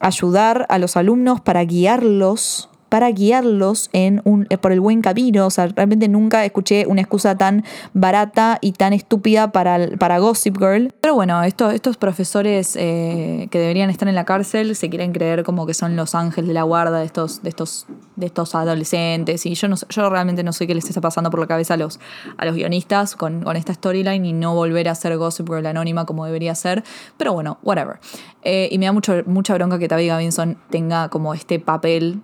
[0.00, 5.46] ayudar a los alumnos, para guiarlos para guiarlos en un, eh, por el buen camino.
[5.46, 10.56] O sea, realmente nunca escuché una excusa tan barata y tan estúpida para, para Gossip
[10.58, 10.94] Girl.
[11.00, 15.66] Pero bueno, estos profesores eh, que deberían estar en la cárcel se quieren creer como
[15.66, 19.44] que son los ángeles de la guarda de estos, de estos, de estos adolescentes.
[19.44, 21.76] Y yo, no, yo realmente no sé qué les está pasando por la cabeza a
[21.76, 21.98] los,
[22.36, 26.06] a los guionistas con, con esta storyline y no volver a ser Gossip Girl anónima
[26.06, 26.84] como debería ser.
[27.16, 27.98] Pero bueno, whatever.
[28.44, 32.22] Eh, y me da mucho, mucha bronca que Tabby Gavinson tenga como este papel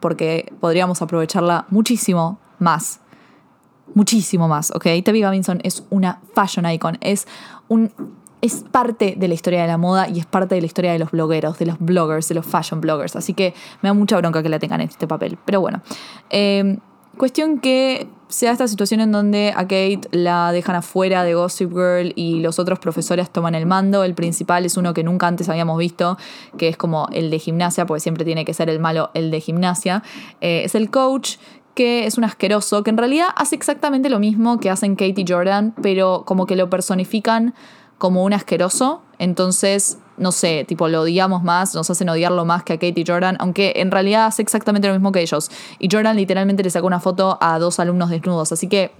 [0.00, 3.00] porque podríamos aprovecharla muchísimo más.
[3.94, 4.86] Muchísimo más, ¿ok?
[5.04, 7.26] Tabby Gavinson es una fashion icon, es
[7.68, 7.92] un
[8.40, 10.98] es parte de la historia de la moda y es parte de la historia de
[10.98, 13.16] los blogueros, de los bloggers, de los fashion bloggers.
[13.16, 15.38] Así que me da mucha bronca que la tengan en este papel.
[15.46, 15.80] Pero bueno,
[16.28, 16.76] eh,
[17.16, 22.12] Cuestión que sea esta situación en donde a Kate la dejan afuera de Gossip Girl
[22.16, 24.02] y los otros profesores toman el mando.
[24.02, 26.18] El principal es uno que nunca antes habíamos visto,
[26.58, 29.40] que es como el de gimnasia, porque siempre tiene que ser el malo el de
[29.40, 30.02] gimnasia.
[30.40, 31.36] Eh, es el coach
[31.74, 35.24] que es un asqueroso, que en realidad hace exactamente lo mismo que hacen Kate y
[35.26, 37.54] Jordan, pero como que lo personifican
[37.98, 39.02] como un asqueroso.
[39.18, 43.36] Entonces no sé, tipo, lo odiamos más, nos hacen odiarlo más que a Katie Jordan,
[43.40, 45.50] aunque en realidad hace exactamente lo mismo que ellos.
[45.78, 48.92] Y Jordan literalmente le sacó una foto a dos alumnos desnudos, así que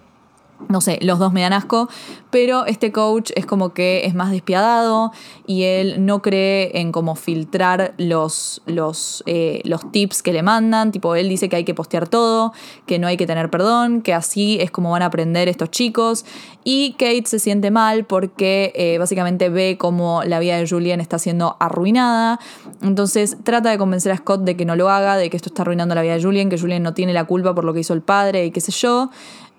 [0.69, 1.89] no sé, los dos me dan asco,
[2.31, 5.13] pero este coach es como que es más despiadado
[5.47, 10.91] y él no cree en cómo filtrar los, los, eh, los tips que le mandan,
[10.91, 12.53] tipo él dice que hay que postear todo,
[12.87, 16.25] que no hay que tener perdón, que así es como van a aprender estos chicos
[16.65, 21.19] y Kate se siente mal porque eh, básicamente ve como la vida de Julian está
[21.19, 22.41] siendo arruinada,
[22.83, 25.63] entonces trata de convencer a Scott de que no lo haga, de que esto está
[25.63, 27.95] arruinando la vida de Julian, que Julian no tiene la culpa por lo que hizo
[27.95, 29.11] el padre y qué sé yo.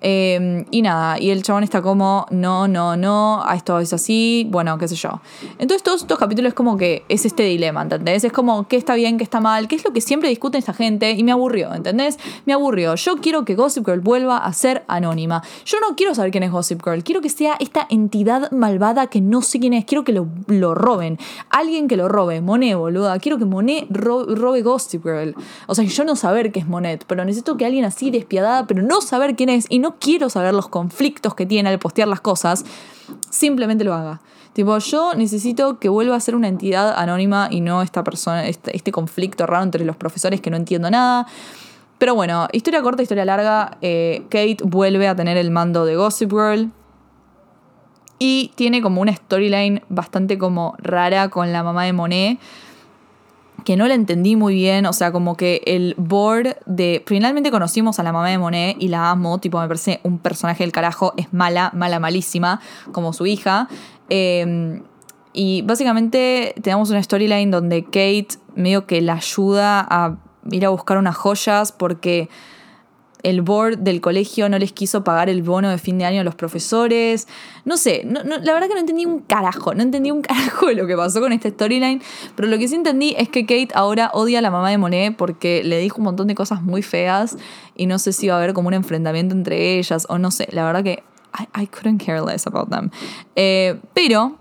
[0.08, 4.78] Eh, y nada, y el chabón está como, no, no, no, esto es así, bueno,
[4.78, 5.20] qué sé yo.
[5.58, 8.24] Entonces todos estos capítulos es como que es este dilema, ¿entendés?
[8.24, 10.74] Es como qué está bien, qué está mal, qué es lo que siempre discute esta
[10.74, 12.20] gente y me aburrió, ¿entendés?
[12.46, 12.94] Me aburrió.
[12.94, 15.42] Yo quiero que Gossip Girl vuelva a ser anónima.
[15.66, 19.22] Yo no quiero saber quién es Gossip Girl, quiero que sea esta entidad malvada que
[19.22, 21.18] no sé quién es, quiero que lo, lo roben.
[21.50, 23.18] Alguien que lo robe, Monet, boluda.
[23.18, 25.34] Quiero que Monet robe Gossip Girl.
[25.66, 28.84] O sea, yo no saber qué es Monet, pero necesito que alguien así despiadada, pero
[28.84, 32.22] no saber quién es y no quiero saber los conflictos que tiene al postear las
[32.22, 32.66] cosas,
[33.30, 34.22] simplemente lo haga.
[34.54, 38.76] Tipo, yo necesito que vuelva a ser una entidad anónima y no esta persona, este,
[38.76, 41.28] este conflicto raro entre los profesores que no entiendo nada.
[41.98, 43.78] Pero bueno, historia corta, historia larga.
[43.82, 46.72] eh, Kate vuelve a tener el mando de Gossip Girl.
[48.18, 52.40] Y tiene como una storyline bastante como rara con la mamá de Monet
[53.66, 57.04] que no la entendí muy bien, o sea, como que el board de...
[57.06, 60.64] Finalmente conocimos a la mamá de Monet y la amo, tipo, me parece un personaje
[60.64, 62.62] del carajo, es mala, mala, malísima,
[62.94, 63.68] como su hija.
[64.10, 64.82] Eh,
[65.34, 70.16] y básicamente tenemos una storyline donde Kate medio que la ayuda a
[70.50, 72.30] ir a buscar unas joyas porque
[73.26, 76.24] el board del colegio no les quiso pagar el bono de fin de año a
[76.24, 77.28] los profesores.
[77.66, 80.86] No sé, la verdad que no entendí un carajo, no entendí un carajo de lo
[80.86, 82.04] que pasó con esta storyline,
[82.36, 85.18] pero lo que sí entendí es que Kate ahora odia a la mamá de Monet
[85.18, 87.36] porque le dijo un montón de cosas muy feas
[87.76, 90.48] y no sé si va a haber como un enfrentamiento entre ellas o no sé,
[90.52, 91.04] la verdad que
[91.38, 92.92] I, I couldn't care less about them.
[93.36, 94.38] Eh, pero,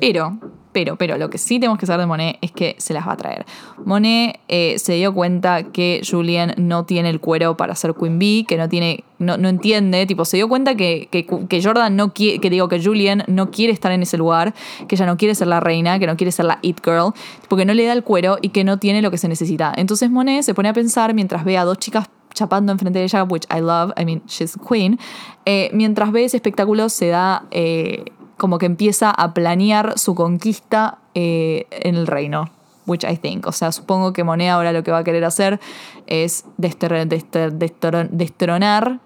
[0.00, 0.36] pero,
[0.72, 3.12] pero, pero lo que sí tenemos que saber de Monet es que se las va
[3.12, 3.44] a traer.
[3.84, 8.44] Monet eh, se dio cuenta que Julian no tiene el cuero para ser Queen Bee,
[8.46, 12.38] que no tiene, no, no entiende, tipo, se dio cuenta que, que, Jordan no quiere,
[12.38, 14.54] que digo, que Julian no quiere estar en ese lugar,
[14.86, 17.12] que ella no quiere ser la reina, que no quiere ser la It Girl,
[17.48, 19.72] porque no le da el cuero y que no tiene lo que se necesita.
[19.76, 23.24] Entonces Monet se pone a pensar mientras ve a dos chicas chapando enfrente de ella,
[23.24, 24.98] which I love, I mean, she's queen.
[25.44, 28.04] Eh, mientras ve ese espectáculo, se da eh,
[28.40, 32.50] como que empieza a planear su conquista eh, en el reino.
[32.86, 33.46] Which I think.
[33.46, 35.60] O sea, supongo que Monet ahora lo que va a querer hacer
[36.06, 38.98] es destr destr destr destronar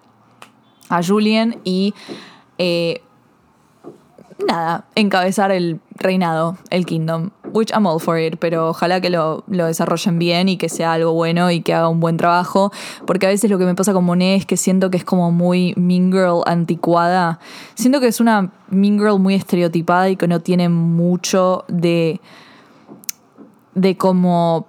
[0.89, 1.93] a Julien y
[2.59, 3.03] eh,
[4.47, 7.31] nada, encabezar el reinado, el kingdom.
[7.55, 10.93] Which I'm all for it, pero ojalá que lo, lo, desarrollen bien y que sea
[10.93, 12.73] algo bueno y que haga un buen trabajo.
[13.07, 15.31] Porque a veces lo que me pasa con Monet es que siento que es como
[15.31, 17.39] muy Mean Girl anticuada.
[17.77, 22.21] Siento que es una Mean Girl muy estereotipada y que no tiene mucho de.
[23.77, 24.67] de como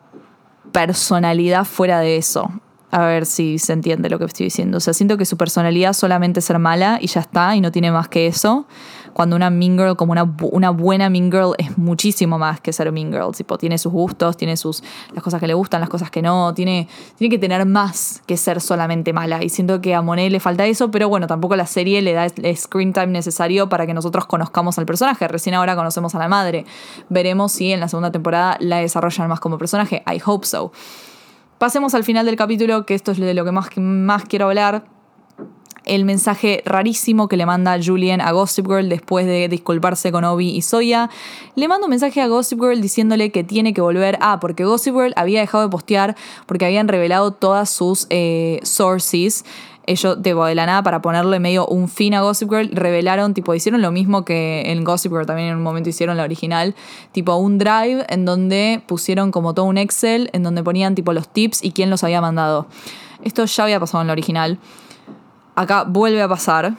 [0.72, 2.52] personalidad fuera de eso.
[2.92, 4.78] A ver si se entiende lo que estoy diciendo.
[4.78, 7.72] O sea, siento que su personalidad solamente es ser mala y ya está, y no
[7.72, 8.68] tiene más que eso
[9.16, 12.92] cuando una mean girl, como una, una buena mean girl, es muchísimo más que ser
[12.92, 13.34] mean girl.
[13.34, 16.54] Tipo, tiene sus gustos, tiene sus, las cosas que le gustan, las cosas que no,
[16.54, 19.42] tiene, tiene que tener más que ser solamente mala.
[19.42, 22.26] Y siento que a Monet le falta eso, pero bueno, tampoco la serie le da
[22.26, 25.26] el screen time necesario para que nosotros conozcamos al personaje.
[25.30, 26.66] Recién ahora conocemos a la madre.
[27.08, 30.04] Veremos si en la segunda temporada la desarrollan más como personaje.
[30.14, 30.74] I hope so.
[31.58, 34.94] Pasemos al final del capítulo, que esto es de lo que más, más quiero hablar
[35.86, 40.50] el mensaje rarísimo que le manda Julian a Gossip Girl después de disculparse con Obi
[40.50, 41.10] y Soya.
[41.56, 44.18] Le manda un mensaje a Gossip Girl diciéndole que tiene que volver.
[44.22, 46.16] Ah, porque Gossip Girl había dejado de postear
[46.46, 49.46] porque habían revelado todas sus eh, sources.
[49.88, 53.84] Ellos, de la nada, para ponerle medio un fin a Gossip Girl, revelaron, tipo, hicieron
[53.84, 56.74] lo mismo que en Gossip Girl también en un momento hicieron la original,
[57.12, 61.28] tipo un drive en donde pusieron como todo un Excel, en donde ponían tipo los
[61.28, 62.66] tips y quién los había mandado.
[63.24, 64.58] Esto ya había pasado en la original
[65.56, 66.76] acá vuelve a pasar.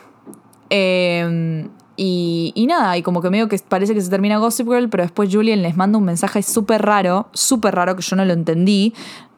[0.71, 4.89] Eh, y, y, nada, y como que medio que parece que se termina Gossip Girl,
[4.91, 8.35] pero después Julian les manda un mensaje súper raro, súper raro que yo no lo
[8.35, 8.93] entendí,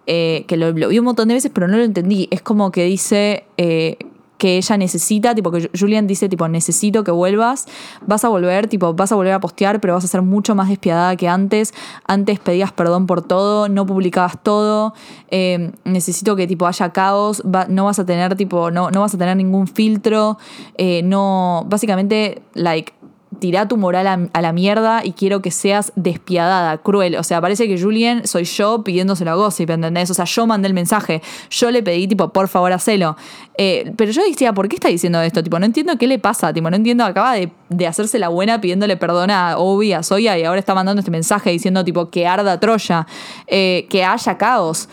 [0.07, 2.29] eh, que lo, lo, vi un montón de veces, pero no lo entendí.
[2.33, 3.97] Es como que dice eh,
[4.39, 7.67] que ella necesita, tipo que Julian dice, tipo, necesito que vuelvas,
[8.07, 10.69] vas a volver, tipo, vas a volver a postear, pero vas a ser mucho más
[10.69, 11.75] despiadada que antes.
[12.07, 14.95] Antes pedías perdón por todo, no publicabas todo,
[15.31, 19.15] eh, necesito que, tipo, haya caos, va, no vas a tener, tipo, no, no vas
[19.15, 20.39] a tener ningún filtro,
[20.77, 22.93] eh, no, básicamente, like,
[23.39, 27.17] tirá tu moral a, la mierda y quiero que seas despiadada, cruel.
[27.17, 30.11] O sea, parece que Julien soy yo pidiéndoselo a Gossip, ¿entendés?
[30.11, 33.17] O sea, yo mandé el mensaje, yo le pedí, tipo, por favor, hacelo.
[33.57, 35.43] Eh, pero yo decía, ¿por qué está diciendo esto?
[35.43, 38.61] Tipo, no entiendo qué le pasa, tipo, no entiendo, acaba de, de hacerse la buena
[38.61, 42.27] pidiéndole perdón a Obi, a Soya, y ahora está mandando este mensaje diciendo, tipo, que
[42.27, 43.07] arda Troya,
[43.47, 44.89] eh, que haya caos.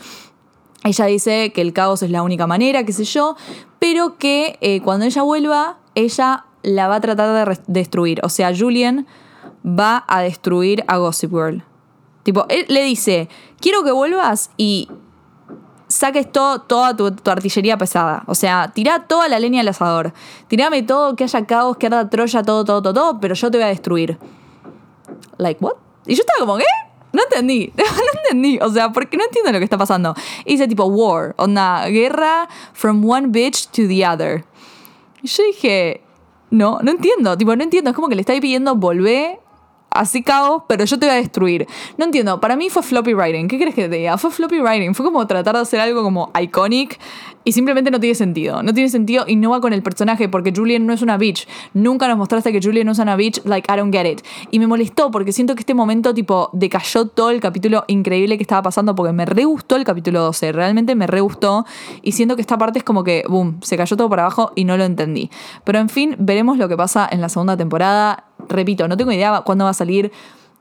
[0.84, 3.36] Ella dice que el caos es la única manera, qué sé yo,
[3.78, 8.20] pero que eh, cuando ella vuelva, ella la va a tratar de destruir.
[8.24, 9.06] O sea, Julian
[9.64, 11.62] va a destruir a Gossip Girl.
[12.24, 13.28] Tipo, él le dice,
[13.60, 14.88] quiero que vuelvas y
[15.86, 18.24] saques todo, toda tu, tu artillería pesada.
[18.26, 20.12] O sea, tirá toda la leña al asador.
[20.48, 23.58] Tirame todo, que haya caos, que arda Troya, todo, todo, todo, todo, pero yo te
[23.58, 24.18] voy a destruir.
[25.38, 25.74] Like, what?
[26.04, 26.64] Y yo estaba como, ¿qué?
[27.12, 30.16] No entendí, no entendí, o sea, porque no entiendo lo que está pasando.
[30.44, 34.44] Y dice tipo war, onda, guerra from one bitch to the other.
[35.22, 36.02] Y yo dije,
[36.50, 39.40] no, no entiendo, tipo, no entiendo, es como que le estáis pidiendo volver,
[39.90, 41.66] así caos, pero yo te voy a destruir.
[41.96, 44.18] No entiendo, para mí fue floppy writing, ¿qué crees que te diga?
[44.18, 46.98] Fue floppy writing, fue como tratar de hacer algo como iconic
[47.46, 48.60] y simplemente no tiene sentido.
[48.64, 51.46] No tiene sentido y no va con el personaje porque Julian no es una bitch.
[51.74, 54.20] Nunca nos mostraste que Julian no es una bitch, like I don't get it.
[54.50, 58.42] Y me molestó porque siento que este momento tipo decayó todo el capítulo increíble que
[58.42, 61.64] estaba pasando porque me re gustó el capítulo 12, realmente me re gustó
[62.02, 64.64] y siento que esta parte es como que, boom, se cayó todo para abajo y
[64.64, 65.30] no lo entendí.
[65.62, 68.24] Pero en fin, veremos lo que pasa en la segunda temporada.
[68.48, 70.10] Repito, no tengo idea cuándo va a salir,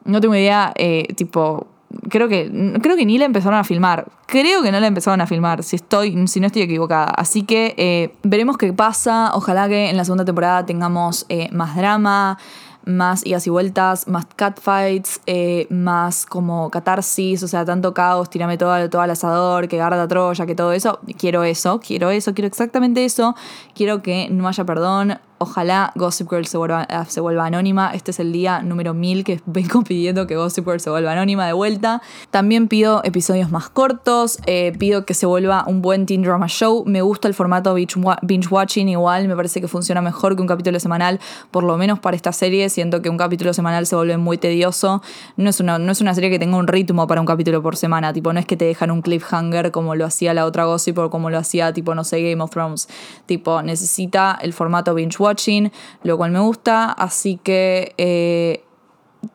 [0.03, 1.65] no tengo idea, eh, tipo,
[2.09, 4.05] creo que creo que ni la empezaron a filmar.
[4.27, 7.05] Creo que no la empezaron a filmar, si estoy si no estoy equivocada.
[7.05, 9.31] Así que eh, veremos qué pasa.
[9.33, 12.37] Ojalá que en la segunda temporada tengamos eh, más drama,
[12.85, 18.57] más idas y vueltas, más catfights, eh, más como catarsis, o sea, tanto caos, tírame
[18.57, 20.99] todo, todo al asador, que garda Troya, que todo eso.
[21.17, 23.35] Quiero eso, quiero eso, quiero exactamente eso.
[23.73, 25.19] Quiero que no haya perdón.
[25.37, 27.91] Ojalá Gossip Girl se vuelva, eh, se vuelva anónima.
[27.93, 31.45] Este es el día número 1000 que vengo pidiendo que Gossip Girl se vuelva anónima
[31.45, 32.01] de vuelta.
[32.31, 34.39] También pido episodios más cortos.
[34.45, 36.83] eh, pido que se vuelva un buen teen drama show.
[36.85, 39.27] Me gusta el formato binge, wa- binge watching igual.
[39.27, 41.19] Me parece que funciona mejor que un capítulo semanal.
[41.51, 42.69] Por lo menos para esta serie.
[42.69, 45.01] Siento que un capítulo semanal se vuelve muy tedioso.
[45.35, 47.75] No es una, no es una serie que tenga un ritmo para un capítulo por
[47.75, 48.13] semana.
[48.13, 51.09] Tipo, no es que te dejan un cliffhanger como lo hacía la otra Gossip o
[51.09, 52.87] como lo hacía, tipo, no sé, Game of Thrones.
[53.25, 55.71] Tipo, necesita el formato binge watching,
[56.03, 56.91] lo cual me gusta.
[56.91, 58.63] Así que eh,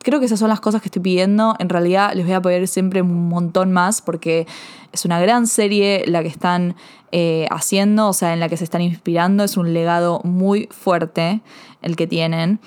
[0.03, 1.55] creo que esas son las cosas que estoy pidiendo.
[1.59, 4.47] En realidad les voy a pedir siempre un montón más porque
[4.91, 6.75] es una gran serie la que están
[7.11, 9.43] eh, haciendo, o sea, en la que se están inspirando.
[9.43, 11.41] Es un legado muy fuerte
[11.81, 12.59] el que tienen.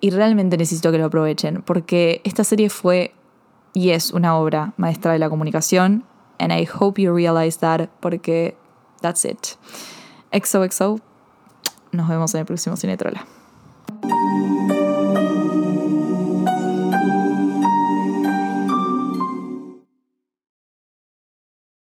[0.00, 3.14] Y realmente necesito que lo aprovechen porque esta serie fue
[3.72, 6.04] y es una obra maestra de la comunicación.
[6.38, 8.56] And I hope you realize that porque
[9.00, 9.56] that's it.
[10.32, 11.11] XOXO.
[11.92, 13.26] Nos vemos en el próximo Cine Cinetrola.